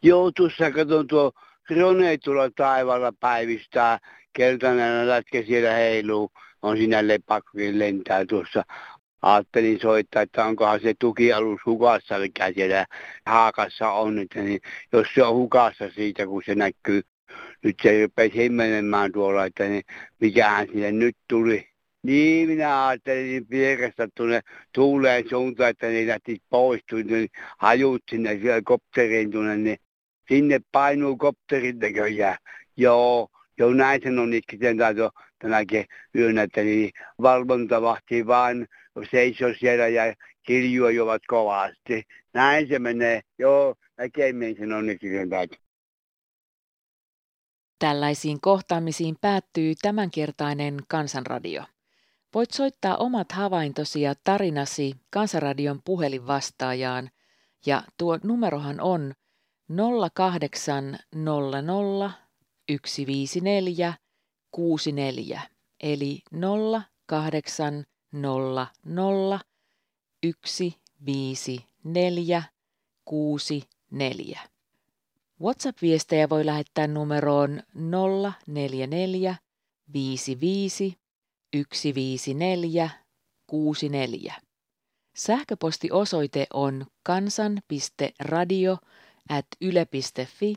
Joo, 0.04 0.32
tuossa 0.32 0.72
katson 0.72 1.08
tuo 1.08 1.32
Rone 1.69 2.17
tuolla 2.17 2.49
taivaalla 2.56 3.13
päivistää. 3.19 3.99
Keltainen 4.34 5.08
lätkä 5.08 5.43
siellä 5.43 5.71
heiluu. 5.71 6.32
On 6.62 6.78
siinä 6.78 7.08
lepakkokin 7.08 7.80
lentää 7.80 8.26
tuossa 8.26 8.63
ajattelin 9.21 9.80
soittaa, 9.80 10.21
että 10.21 10.45
onkohan 10.45 10.80
se 10.80 10.93
tukialus 10.99 11.60
hukassa, 11.65 12.19
mikä 12.19 12.52
siellä 12.56 12.86
haakassa 13.26 13.91
on. 13.91 14.19
Että 14.19 14.41
niin, 14.41 14.62
jos 14.93 15.08
se 15.15 15.23
on 15.23 15.36
hukassa 15.36 15.89
siitä, 15.89 16.26
kun 16.26 16.43
se 16.45 16.56
näkyy, 16.56 17.02
nyt 17.63 17.76
se 17.84 18.02
rupesi 18.02 18.36
himmelemään 18.36 19.12
tuolla, 19.12 19.45
että 19.45 19.63
niin, 19.63 19.84
mikähän 20.19 20.67
sinne 20.67 20.91
nyt 20.91 21.17
tuli. 21.30 21.69
Niin 22.04 22.49
minä 22.49 22.88
ajattelin 22.88 23.45
vierestä 23.49 24.08
tuonne 24.15 24.41
tuuleen 24.73 25.30
suuntaan, 25.30 25.69
että 25.69 25.88
ne 25.88 26.08
lähti 26.08 26.41
pois, 26.49 26.82
niin 26.91 27.30
hajut 27.58 28.04
sinne 28.12 28.39
siellä 28.41 28.62
kopteriin 28.65 29.32
tuonne, 29.32 29.58
niin 29.58 29.78
sinne 30.27 30.59
painuu 30.71 31.17
kopterin 31.17 31.79
näköjään. 31.79 32.38
Joo, 32.77 33.27
joo 33.57 33.73
näin 33.73 34.01
sen 34.03 34.19
on 34.19 34.33
itse 34.33 34.57
tänäkin 35.39 35.86
yönä, 36.15 36.41
että 36.41 36.62
niin 36.62 36.91
valvontavahti 37.21 38.27
vaan 38.27 38.67
seisoo 39.12 39.53
siellä 39.59 39.88
ja 39.88 40.13
kiljuivat 40.43 41.21
kovasti. 41.27 42.03
Näin 42.33 42.67
se 42.67 42.79
menee. 42.79 43.21
Joo, 43.39 43.75
näkemisen 43.97 44.73
onneksi 44.73 45.07
päivä. 45.29 45.55
Tällaisiin 47.79 48.41
kohtaamisiin 48.41 49.15
päättyy 49.21 49.73
tämänkertainen 49.81 50.77
Kansanradio. 50.88 51.63
Voit 52.33 52.51
soittaa 52.51 52.97
omat 52.97 53.31
havaintosi 53.31 54.01
ja 54.01 54.13
tarinasi 54.23 54.93
Kansanradion 55.09 55.79
puhelinvastaajaan 55.86 57.09
ja 57.65 57.83
tuo 57.97 58.19
numerohan 58.23 58.81
on 58.81 59.13
0800 59.69 60.99
154 62.88 63.93
64 64.52 65.41
eli 65.80 66.21
0800 67.08 67.84
nolla 68.12 68.67
nolla 68.86 69.39
yksi 70.23 70.76
viisi 71.06 71.65
neljä 71.84 72.43
kuusi 73.06 73.63
neljä. 73.91 74.39
WhatsApp-viestejä 75.41 76.30
voi 76.30 76.45
lähettää 76.45 76.88
numeroon 76.88 77.63
044 78.47 79.36
55 79.93 80.97
154 81.56 82.89
64. 83.47 84.34
Sähköpostiosoite 85.15 86.47
on 86.54 86.86
kansan.radio 87.04 88.78
at 89.29 89.45
yle.fi 89.62 90.55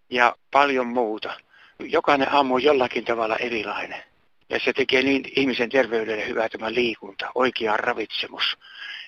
ja 0.09 0.35
paljon 0.51 0.87
muuta. 0.87 1.33
Jokainen 1.79 2.33
aamu 2.33 2.55
on 2.55 2.63
jollakin 2.63 3.05
tavalla 3.05 3.35
erilainen. 3.35 4.03
Ja 4.49 4.59
se 4.59 4.73
tekee 4.73 5.01
niin 5.01 5.31
ihmisen 5.35 5.69
terveydelle 5.69 6.27
hyvää 6.27 6.49
tämä 6.49 6.73
liikunta, 6.73 7.31
oikea 7.35 7.77
ravitsemus. 7.77 8.57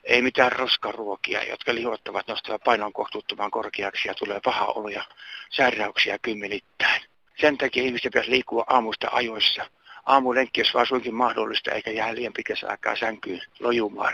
Ei 0.04 0.22
mitään 0.22 0.52
roskaruokia, 0.52 1.44
jotka 1.44 1.76
lihottavat 1.76 2.28
nostavat 2.28 2.64
painon 2.64 2.94
kohtuuttoman 2.94 3.52
korkeaksi 3.52 4.08
ja 4.08 4.14
tulee 4.14 4.40
paha 4.44 4.66
olo 4.66 4.90
ja 4.90 5.04
sairauksia 5.50 6.20
kymmenittäin. 6.20 7.02
Sen 7.42 7.58
takia 7.58 7.84
ihmisten 7.84 8.12
pitäisi 8.12 8.32
liikkua 8.32 8.64
aamusta 8.68 9.08
ajoissa. 9.12 9.66
Aamulenkki, 10.06 10.62
jos 10.62 10.74
vaan 10.74 10.88
suinkin 10.88 11.16
mahdollista, 11.16 11.72
eikä 11.72 11.92
jää 11.92 12.16
liian 12.16 12.34
pitkässä 12.34 12.68
aikaa 12.68 12.96
sänkyyn 12.96 13.42
lojumaan. 13.60 14.14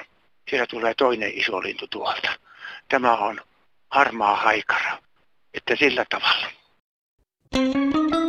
Siellä 0.49 0.67
tulee 0.67 0.93
toinen 0.93 1.32
iso 1.34 1.62
lintu 1.62 1.88
tuolta. 1.88 2.30
Tämä 2.89 3.17
on 3.17 3.41
harmaa 3.89 4.36
haikara. 4.36 4.97
Että 5.54 5.75
sillä 5.75 6.06
tavalla. 6.10 6.47
Thank 7.54 7.75
you. 8.13 8.20